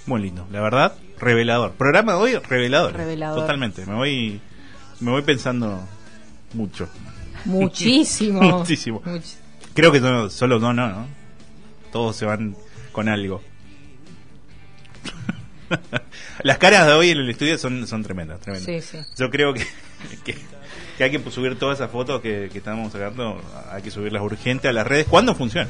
Muy 0.07 0.23
lindo, 0.23 0.47
la 0.51 0.61
verdad, 0.61 0.95
revelador. 1.25 1.73
Programa 1.73 2.13
de 2.13 2.19
hoy, 2.19 2.37
revelador. 2.37 2.93
Revelador. 2.95 3.41
Totalmente. 3.41 3.85
Me 3.87 3.95
voy, 3.95 4.41
me 5.01 5.11
voy 5.11 5.23
pensando 5.23 5.81
mucho. 6.53 6.89
Muchísimo. 7.45 8.41
Muchísimo. 8.59 9.03
Much- 9.05 9.37
Creo 9.75 9.91
que 9.91 10.01
no, 10.01 10.31
solo 10.31 10.59
no, 10.61 10.73
no, 10.73 10.89
¿no? 10.89 11.07
Todos 11.93 12.15
se 12.17 12.25
van 12.27 12.57
con 12.93 13.09
algo. 13.09 13.43
Las 16.43 16.59
caras 16.59 16.87
de 16.87 16.93
hoy 16.93 17.11
en 17.11 17.19
el 17.19 17.31
estudio 17.31 17.59
son, 17.59 17.87
son 17.87 18.03
tremendas, 18.03 18.41
tremendas. 18.41 18.67
Sí, 18.67 18.81
sí. 18.81 18.99
Yo 19.19 19.31
creo 19.31 19.53
que, 19.55 19.67
que, 20.25 20.37
que 20.99 21.05
hay 21.05 21.11
que 21.11 21.31
subir 21.31 21.59
todas 21.59 21.79
esas 21.79 21.91
fotos 21.91 22.21
que, 22.21 22.49
que 22.53 22.59
estamos 22.59 22.93
sacando, 22.93 23.41
hay 23.71 23.83
que 23.83 23.91
subirlas 23.91 24.23
urgente 24.23 24.69
a 24.69 24.73
las 24.73 24.87
redes. 24.87 25.07
¿Cuándo 25.09 25.35
funciona? 25.35 25.69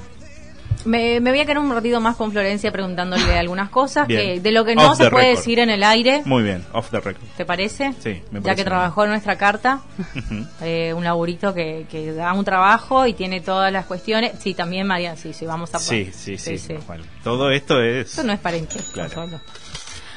Me, 0.84 1.18
me 1.20 1.30
voy 1.30 1.40
a 1.40 1.44
quedar 1.44 1.58
un 1.58 1.72
ratito 1.72 1.98
más 2.00 2.14
con 2.16 2.30
Florencia 2.30 2.70
preguntándole 2.70 3.38
algunas 3.38 3.70
cosas 3.70 4.06
que 4.06 4.38
de 4.40 4.50
lo 4.52 4.64
que 4.64 4.74
no 4.74 4.90
Off 4.92 4.98
se 4.98 5.08
puede 5.10 5.24
record. 5.28 5.38
decir 5.38 5.58
en 5.58 5.70
el 5.70 5.82
aire, 5.82 6.22
Muy 6.26 6.42
bien, 6.42 6.64
off 6.72 6.90
the 6.90 7.00
record. 7.00 7.24
¿te 7.36 7.44
parece? 7.46 7.94
Sí, 8.00 8.22
me 8.30 8.40
Ya 8.40 8.42
parece 8.42 8.42
que 8.42 8.54
bien. 8.54 8.66
trabajó 8.66 9.04
en 9.04 9.10
nuestra 9.10 9.36
carta. 9.38 9.80
Eh, 10.62 10.92
un 10.94 11.04
laburito 11.04 11.52
que, 11.52 11.86
que 11.90 12.12
da 12.12 12.32
un 12.32 12.44
trabajo 12.44 13.06
y 13.06 13.12
tiene 13.12 13.40
todas 13.40 13.70
las 13.72 13.84
cuestiones. 13.86 14.32
Sí, 14.40 14.54
también 14.54 14.86
María, 14.86 15.14
sí, 15.16 15.32
sí, 15.32 15.44
vamos 15.46 15.74
a... 15.74 15.78
Sí, 15.78 16.10
sí, 16.12 16.38
sí. 16.38 16.58
Juan. 16.86 17.02
Todo 17.22 17.50
esto 17.50 17.82
es... 17.82 18.08
Esto 18.10 18.22
no 18.24 18.32
es 18.32 18.38
parente. 18.40 18.76
Claro. 18.92 19.26
Ya- 19.28 19.40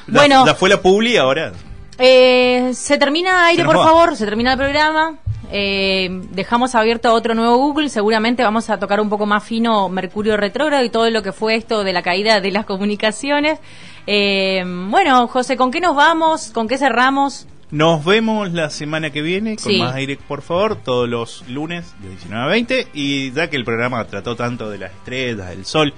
Bueno. 0.06 0.46
ya 0.46 0.54
fue 0.54 0.68
la 0.70 0.80
publi 0.80 1.16
ahora. 1.18 1.52
Eh, 1.98 2.70
se 2.74 2.96
termina 2.96 3.46
aire, 3.46 3.62
Se 3.62 3.66
por 3.66 3.78
va. 3.78 3.84
favor, 3.84 4.16
se 4.16 4.24
termina 4.24 4.52
el 4.52 4.58
programa. 4.58 5.18
Eh, 5.50 6.08
dejamos 6.30 6.74
abierto 6.74 7.12
otro 7.12 7.34
nuevo 7.34 7.56
Google. 7.56 7.88
Seguramente 7.88 8.42
vamos 8.42 8.68
a 8.70 8.78
tocar 8.78 9.00
un 9.00 9.08
poco 9.08 9.26
más 9.26 9.44
fino 9.44 9.88
Mercurio 9.88 10.36
retrógrado 10.36 10.84
y 10.84 10.90
todo 10.90 11.08
lo 11.10 11.22
que 11.22 11.32
fue 11.32 11.54
esto 11.54 11.84
de 11.84 11.92
la 11.92 12.02
caída 12.02 12.40
de 12.40 12.50
las 12.50 12.66
comunicaciones. 12.66 13.58
Eh, 14.06 14.62
bueno, 14.88 15.26
José, 15.28 15.56
¿con 15.56 15.70
qué 15.70 15.80
nos 15.80 15.94
vamos? 15.96 16.50
¿Con 16.52 16.68
qué 16.68 16.78
cerramos? 16.78 17.46
Nos 17.70 18.02
vemos 18.04 18.50
la 18.52 18.70
semana 18.70 19.10
que 19.10 19.20
viene 19.20 19.56
con 19.56 19.70
Sí. 19.72 19.78
más 19.78 19.94
aire, 19.94 20.16
por 20.16 20.40
favor, 20.40 20.76
todos 20.76 21.06
los 21.06 21.46
lunes 21.48 21.94
de 22.00 22.08
19 22.08 22.42
a 22.44 22.46
20. 22.46 22.88
Y 22.94 23.30
ya 23.32 23.50
que 23.50 23.56
el 23.56 23.64
programa 23.64 24.02
trató 24.06 24.36
tanto 24.36 24.70
de 24.70 24.78
las 24.78 24.92
estrellas, 24.92 25.48
del 25.50 25.66
sol, 25.66 25.92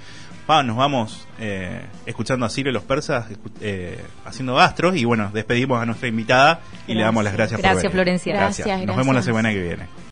va, 0.51 0.63
nos 0.63 0.75
vamos 0.75 1.27
eh, 1.39 1.81
escuchando 2.05 2.45
a 2.45 2.49
Ciro 2.49 2.69
y 2.69 2.73
los 2.73 2.83
persas 2.83 3.25
eh, 3.61 3.99
haciendo 4.25 4.59
astros. 4.59 4.95
Y 4.97 5.05
bueno, 5.05 5.31
despedimos 5.33 5.81
a 5.81 5.85
nuestra 5.85 6.07
invitada 6.07 6.61
y 6.87 6.93
le 6.93 7.03
damos 7.03 7.23
las 7.23 7.33
gracias, 7.33 7.59
por 7.59 7.63
Gracias, 7.63 7.83
venir. 7.83 7.91
Florencia. 7.91 8.35
Gracias. 8.35 8.67
Gracias, 8.67 8.87
Nos 8.87 8.97
vemos 8.97 9.15
la 9.15 9.21
semana 9.21 9.51
que 9.51 9.61
viene. 9.61 10.01